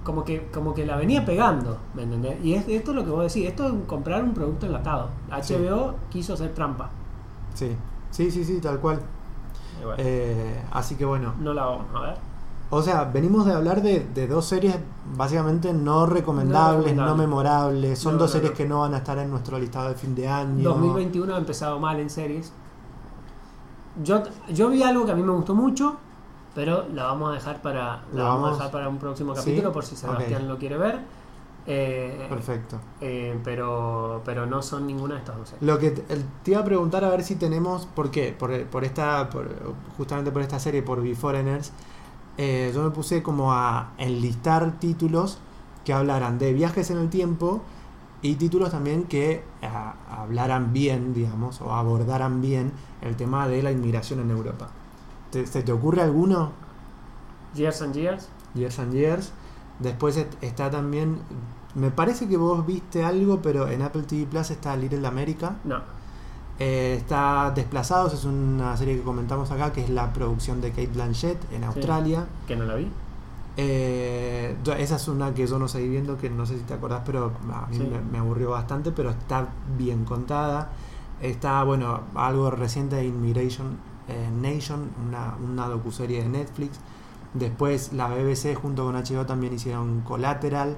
como 0.03 0.23
que, 0.23 0.47
como 0.53 0.73
que 0.75 0.85
la 0.85 0.95
venía 0.95 1.25
pegando, 1.25 1.79
¿me 1.95 2.03
entendés? 2.03 2.37
Y 2.43 2.53
es, 2.53 2.67
esto 2.67 2.91
es 2.91 2.97
lo 2.97 3.03
que 3.03 3.09
vos 3.09 3.33
decís, 3.33 3.49
esto 3.49 3.67
es 3.67 3.73
comprar 3.87 4.23
un 4.23 4.33
producto 4.33 4.67
enlatado. 4.67 5.09
HBO 5.31 5.95
quiso 6.11 6.33
hacer 6.35 6.53
trampa. 6.53 6.91
Sí, 7.55 7.75
sí, 8.11 8.29
sí, 8.29 8.45
sí, 8.45 8.59
tal 8.61 8.79
cual. 8.79 8.99
Bueno, 9.81 9.95
Eh, 9.97 10.61
así 10.71 10.95
que 10.95 11.05
bueno, 11.05 11.33
no 11.39 11.53
la 11.53 11.65
vamos 11.65 11.87
a 11.95 11.99
ver. 12.01 12.32
O 12.75 12.81
sea, 12.81 13.03
venimos 13.05 13.45
de 13.45 13.53
hablar 13.53 13.81
de, 13.81 13.99
de 14.13 14.27
dos 14.27 14.45
series 14.45 14.75
básicamente 15.15 15.73
no 15.73 16.05
recomendables, 16.05 16.95
no, 16.95 17.15
memorables, 17.15 17.99
son 17.99 18.13
No, 18.13 18.19
dos 18.19 18.29
no, 18.31 18.33
series 18.33 18.53
que 18.53 18.65
no 18.65 18.79
van 18.79 18.93
a 18.93 18.97
estar 18.97 19.17
en 19.19 19.29
nuestro 19.29 19.59
listado 19.59 19.89
de 19.89 19.95
fin 19.95 20.15
de 20.15 20.27
año. 20.27 20.63
2021 20.69 21.35
ha 21.35 21.37
empezado 21.37 21.79
mal 21.79 21.99
en 21.99 22.09
series. 22.09 22.51
Yo, 24.03 24.23
yo 24.49 24.69
vi 24.69 24.81
algo 24.81 25.05
que 25.05 25.11
a 25.11 25.15
mí 25.15 25.21
me 25.21 25.31
gustó 25.33 25.53
mucho, 25.53 25.97
pero 26.55 26.85
la 26.93 27.03
vamos 27.03 27.29
a 27.31 27.33
dejar 27.33 27.61
para, 27.61 28.01
la 28.11 28.23
¿La 28.23 28.23
vamos 28.23 28.49
a 28.49 28.53
dejar 28.53 28.71
para 28.71 28.89
un 28.89 28.97
próximo 28.97 29.35
¿Sí? 29.35 29.41
capítulo 29.41 29.71
por 29.71 29.85
si 29.85 29.95
Sebastián 29.95 30.47
lo 30.47 30.57
quiere 30.57 30.77
ver. 30.77 30.99
Eh, 31.65 32.25
Perfecto. 32.27 32.77
eh, 32.99 33.39
pero, 33.43 34.21
pero 34.25 34.45
no 34.45 34.61
son 34.61 34.85
ninguna 34.85 35.13
de 35.13 35.19
estas 35.21 35.37
dos 35.37 35.49
series. 35.49 35.63
Lo 35.65 35.79
que 35.79 35.91
te, 35.91 36.51
iba 36.51 36.59
a 36.59 36.65
preguntar 36.65 37.05
a 37.05 37.09
ver 37.09 37.23
si 37.23 37.35
tenemos, 37.35 37.85
¿por 37.85 38.11
qué? 38.11 38.35
Por, 38.37 38.65
por 38.65 38.83
esta, 38.83 39.29
por- 39.29 39.49
justamente 39.97 40.31
por 40.31 40.41
esta 40.41 40.59
serie, 40.59 40.81
por 40.81 41.01
Beforeigners, 41.01 41.71
eh, 42.37 42.71
yo 42.73 42.83
me 42.83 42.89
puse 42.91 43.21
como 43.23 43.53
a 43.53 43.91
enlistar 43.97 44.79
títulos 44.79 45.37
que 45.85 45.93
hablaran 45.93 46.39
de 46.39 46.53
viajes 46.53 46.89
en 46.91 46.97
el 46.97 47.09
tiempo 47.09 47.61
y 48.21 48.35
títulos 48.35 48.71
también 48.71 49.03
que 49.03 49.43
ah, 49.61 49.95
hablaran 50.09 50.71
bien, 50.73 51.13
digamos, 51.13 51.59
o 51.61 51.73
abordaran 51.73 52.41
bien 52.41 52.71
el 53.01 53.15
tema 53.17 53.47
de 53.47 53.61
la 53.61 53.71
inmigración 53.71 54.19
en 54.21 54.31
Europa. 54.31 54.69
¿Te- 55.31 55.45
¿Se 55.45 55.61
te 55.63 55.71
ocurre 55.71 56.01
alguno? 56.01 56.51
Years 57.53 57.81
and 57.81 57.93
Years. 57.95 58.29
Years 58.55 58.79
and 58.79 58.93
Years. 58.93 59.31
Después 59.79 60.17
est- 60.17 60.41
está 60.41 60.69
también, 60.71 61.19
me 61.75 61.91
parece 61.91 62.27
que 62.27 62.37
vos 62.37 62.65
viste 62.65 63.03
algo, 63.03 63.41
pero 63.41 63.67
en 63.67 63.81
Apple 63.81 64.03
TV 64.03 64.25
Plus 64.25 64.51
está 64.51 64.75
Little 64.75 65.05
America. 65.05 65.57
No. 65.63 65.81
Eh, 66.59 66.95
está 66.99 67.51
Desplazados, 67.55 68.13
es 68.13 68.25
una 68.25 68.77
serie 68.77 68.95
que 68.97 69.01
comentamos 69.03 69.49
acá, 69.51 69.73
que 69.73 69.81
es 69.83 69.89
la 69.89 70.13
producción 70.13 70.61
de 70.61 70.69
Kate 70.69 70.87
Blanchett 70.87 71.51
en 71.51 71.63
Australia. 71.63 72.25
Que 72.47 72.55
no 72.55 72.65
la 72.65 72.75
vi. 72.75 72.87
Eh, 73.57 74.55
esa 74.77 74.95
es 74.95 75.07
una 75.07 75.33
que 75.33 75.45
yo 75.45 75.59
no 75.59 75.67
seguí 75.67 75.87
viendo, 75.87 76.17
que 76.17 76.29
no 76.29 76.45
sé 76.45 76.57
si 76.57 76.63
te 76.63 76.73
acordás, 76.73 77.01
pero 77.05 77.31
a 77.53 77.67
mí 77.67 77.77
Sí. 77.77 77.83
me, 77.83 77.99
me 77.99 78.17
aburrió 78.17 78.51
bastante, 78.51 78.91
pero 78.91 79.09
está 79.11 79.47
bien 79.77 80.05
contada. 80.05 80.69
Está, 81.21 81.63
bueno, 81.63 82.01
algo 82.15 82.49
reciente 82.51 82.95
de 82.97 83.05
Immigration 83.05 83.77
eh, 84.07 84.29
Nation, 84.41 84.89
una, 85.07 85.35
una 85.43 85.67
docuserie 85.67 86.23
de 86.23 86.29
Netflix. 86.29 86.79
Después 87.33 87.93
la 87.93 88.09
BBC 88.09 88.53
junto 88.55 88.83
con 88.85 88.95
HBO 88.95 89.25
también 89.25 89.53
hicieron 89.53 90.01
Collateral 90.01 90.75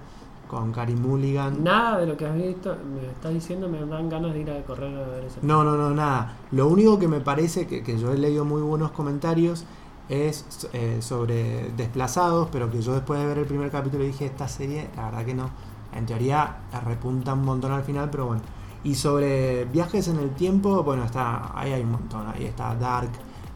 con 0.48 0.72
Carey 0.72 0.96
Mulligan. 0.96 1.64
Nada 1.64 2.00
de 2.00 2.06
lo 2.06 2.18
que 2.18 2.26
has 2.26 2.36
visto, 2.36 2.76
me 2.94 3.08
estás 3.10 3.34
diciendo, 3.34 3.68
me 3.68 3.84
dan 3.86 4.10
ganas 4.10 4.34
de 4.34 4.40
ir 4.42 4.52
a 4.52 4.62
correr 4.64 4.96
a 4.98 5.08
ver 5.08 5.24
ese. 5.26 5.40
No, 5.42 5.64
no, 5.64 5.76
no, 5.78 5.90
nada. 5.92 6.38
Lo 6.52 6.68
único 6.68 7.00
que 7.00 7.08
me 7.08 7.20
parece 7.20 7.68
que, 7.68 7.84
que 7.84 7.98
yo 7.98 8.12
he 8.14 8.18
leído 8.18 8.46
muy 8.46 8.62
buenos 8.62 8.92
comentarios 8.92 9.66
es 10.10 10.46
eh, 10.74 10.98
sobre 11.02 11.72
desplazados, 11.76 12.50
pero 12.52 12.70
que 12.70 12.82
yo 12.82 12.94
después 12.94 13.20
de 13.20 13.26
ver 13.26 13.40
el 13.40 13.46
primer 13.46 13.72
capítulo 13.72 14.04
dije, 14.04 14.26
esta 14.26 14.48
serie, 14.48 14.90
la 14.96 15.06
verdad 15.06 15.26
que 15.26 15.34
no. 15.34 15.50
En 15.94 16.06
teoría 16.06 16.58
repunta 16.86 17.34
un 17.34 17.44
montón 17.46 17.72
al 17.72 17.84
final, 17.84 18.10
pero 18.10 18.28
bueno. 18.28 18.42
Y 18.84 18.96
sobre 18.96 19.66
viajes 19.66 20.08
en 20.10 20.18
el 20.20 20.32
tiempo, 20.36 20.84
bueno, 20.84 21.04
está 21.06 21.58
ahí 21.60 21.72
hay 21.74 21.82
un 21.84 21.92
montón. 21.92 22.28
Ahí 22.28 22.46
está 22.46 22.76
Dark, 22.76 23.10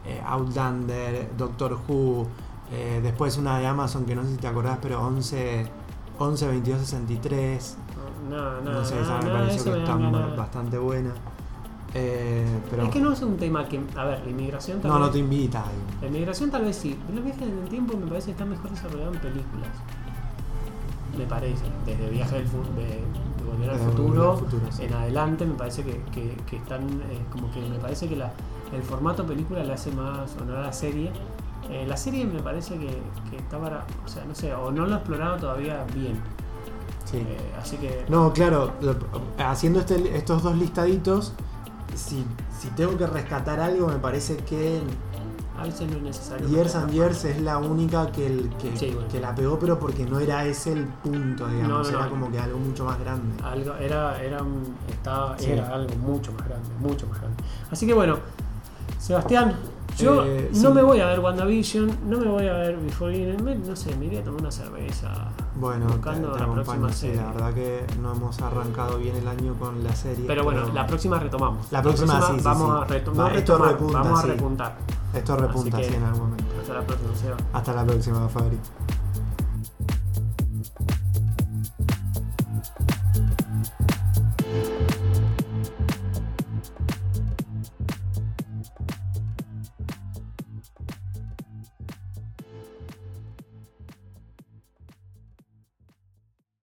eh, 0.04 0.20
Outlander, 0.24 1.30
Doctor 1.36 1.78
Who. 1.88 2.26
eh, 2.72 3.00
después 3.02 3.36
una 3.36 3.58
de 3.58 3.66
Amazon 3.66 4.04
que 4.06 4.14
no 4.14 4.22
sé 4.24 4.30
si 4.32 4.36
te 4.38 4.46
acordás, 4.46 4.78
pero 4.80 5.00
11, 5.04 5.66
11 6.20 6.46
22 6.48 6.80
63. 6.80 7.76
No, 8.28 8.60
no, 8.60 8.72
No 8.72 8.84
sé, 8.84 8.94
no, 8.96 9.00
esa 9.02 9.18
me 9.18 9.24
no, 9.24 9.32
pareció 9.32 9.54
eso 9.56 9.64
que 9.64 9.70
me 9.70 9.78
está 9.78 10.36
bastante 10.36 10.78
buena. 10.78 11.10
Eh, 11.94 12.46
pero 12.70 12.84
Es 12.84 12.90
que 12.90 13.00
no 13.00 13.12
es 13.12 13.22
un 13.22 13.36
tema 13.36 13.66
que. 13.66 13.80
A 13.96 14.04
ver, 14.04 14.20
la 14.24 14.30
inmigración 14.30 14.80
tal 14.80 14.90
no, 14.92 14.98
no 14.98 15.04
vez- 15.06 15.12
te 15.14 15.18
invita. 15.18 15.64
La 16.00 16.06
inmigración 16.06 16.50
tal 16.50 16.64
vez 16.64 16.76
sí, 16.76 16.96
pero 17.06 17.16
los 17.16 17.24
viajes 17.24 17.42
en 17.48 17.58
el 17.58 17.68
tiempo 17.68 17.96
me 17.96 18.06
parece 18.06 18.26
que 18.26 18.32
están 18.32 18.50
mejor 18.50 18.70
desarrollados 18.70 19.14
en 19.16 19.20
películas. 19.22 19.68
Me 21.18 21.24
parece. 21.26 21.64
Desde 21.86 22.08
Viaje 22.10 22.36
del 22.36 22.44
de, 22.44 22.52
de 22.52 23.44
Volver 23.50 23.70
al 23.70 23.78
Desde 23.78 23.90
Futuro, 23.90 24.40
sí. 24.70 24.84
en 24.84 24.92
adelante 24.94 25.44
me 25.46 25.54
parece 25.54 25.82
que, 25.82 26.00
que- 26.12 26.36
que 26.48 26.56
están 26.56 26.82
eh, 27.10 27.24
como 27.32 27.50
que 27.50 27.60
me 27.62 27.78
parece 27.78 28.08
que 28.08 28.14
la, 28.16 28.30
el 28.72 28.82
formato 28.82 29.26
película 29.26 29.64
le 29.64 29.72
hace 29.72 29.90
más 29.90 30.36
honor 30.40 30.58
a 30.58 30.62
la 30.62 30.72
serie. 30.72 31.10
Eh, 31.70 31.84
la 31.86 31.96
serie 31.96 32.24
me 32.26 32.40
parece 32.42 32.74
que, 32.78 32.98
que 33.30 33.36
está 33.36 33.58
para, 33.58 33.86
o 34.04 34.08
sea, 34.08 34.24
no 34.24 34.34
sé, 34.34 34.52
o 34.54 34.70
no 34.72 34.86
lo 34.86 34.94
ha 34.94 34.98
explorado 34.98 35.36
todavía 35.36 35.84
bien. 35.94 36.20
Sí. 37.04 37.18
Eh, 37.18 37.38
así 37.60 37.76
que 37.76 38.04
No, 38.08 38.32
claro, 38.32 38.72
lo- 38.80 38.96
haciendo 39.38 39.80
este- 39.80 40.16
estos 40.16 40.42
dos 40.42 40.56
listaditos, 40.56 41.32
si, 41.94 42.24
si 42.58 42.68
tengo 42.70 42.96
que 42.96 43.06
rescatar 43.06 43.60
algo, 43.60 43.86
me 43.88 43.96
parece 43.98 44.36
que 44.38 44.80
A 45.58 45.64
veces 45.64 45.90
no 45.90 45.96
es 45.98 46.02
necesario. 46.02 46.48
Years 46.48 46.74
and 46.74 46.90
Years 46.90 47.24
es 47.26 47.40
la 47.42 47.58
única 47.58 48.10
que, 48.12 48.26
el- 48.26 48.48
que, 48.58 48.74
Sí, 48.78 48.92
bueno. 48.94 49.08
que 49.08 49.20
la 49.20 49.34
pegó, 49.34 49.58
pero 49.58 49.78
porque 49.78 50.06
no 50.06 50.18
era 50.18 50.44
ese 50.46 50.72
el 50.72 50.86
punto, 50.86 51.46
digamos. 51.48 51.68
No, 51.68 51.82
no, 51.82 51.88
era 51.88 52.04
no. 52.06 52.10
como 52.10 52.30
que 52.30 52.38
algo 52.38 52.58
mucho 52.58 52.84
más 52.86 52.98
grande. 52.98 53.42
Algo, 53.44 53.74
era, 53.74 54.22
era, 54.22 54.40
estaba, 54.88 55.38
Sí. 55.38 55.50
era 55.50 55.68
algo 55.68 55.94
mucho 55.96 56.32
más 56.32 56.48
grande, 56.48 56.68
mucho 56.80 57.06
más 57.08 57.20
grande. 57.20 57.42
Así 57.70 57.86
que 57.86 57.92
bueno, 57.92 58.16
Sebastián, 58.98 59.54
yo 59.98 60.24
Eh, 60.24 60.50
no 60.54 60.68
sí. 60.68 60.74
me 60.74 60.82
voy 60.82 61.00
a 61.00 61.06
ver 61.06 61.20
WandaVision, 61.20 61.98
no 62.08 62.18
me 62.18 62.26
voy 62.28 62.46
a 62.48 62.52
ver 62.54 62.76
Before 62.78 63.36
me- 63.42 63.54
no 63.56 63.76
sé, 63.76 63.94
me 63.96 64.06
iría 64.06 64.20
a 64.20 64.24
tomar 64.24 64.40
una 64.42 64.50
cerveza. 64.50 65.10
Bueno, 65.56 65.86
te, 65.86 65.92
buscando 65.94 66.32
te 66.32 66.38
la 66.38 66.44
acompaño. 66.44 66.64
próxima 66.64 66.92
Sí, 66.92 66.98
serie. 67.00 67.16
la 67.16 67.32
verdad 67.32 67.54
que 67.54 67.84
no 68.00 68.12
hemos 68.12 68.40
arrancado 68.40 68.98
bien 68.98 69.16
el 69.16 69.28
año 69.28 69.54
con 69.54 69.82
la 69.84 69.94
serie. 69.94 70.24
Pero 70.26 70.44
bueno, 70.44 70.62
la 70.72 70.86
próxima 70.86 71.18
retomamos. 71.18 71.70
La 71.70 71.82
próxima, 71.82 72.20
sí, 72.22 72.32
sí, 72.36 72.40
vamos 72.42 72.68
sí. 72.88 72.92
a 72.94 72.96
reto- 72.98 73.10
Va, 73.12 73.16
no 73.16 73.28
esto 73.28 73.52
retomar, 73.58 73.72
repunta, 73.72 73.98
vamos 74.02 74.18
a 74.18 74.22
sí. 74.22 74.28
repuntar. 74.28 74.76
Esto 75.12 75.36
repunta 75.36 75.76
Así 75.76 75.86
que- 75.86 75.88
así 75.88 75.96
en 75.96 76.04
algún 76.04 76.20
momento. 76.30 76.44
Hasta 76.60 76.74
la 76.74 76.80
próxima, 76.82 77.14
Seba. 77.16 77.36
Hasta 77.52 77.72
la 77.74 77.84
próxima, 77.84 78.28
Fabri. 78.28 78.58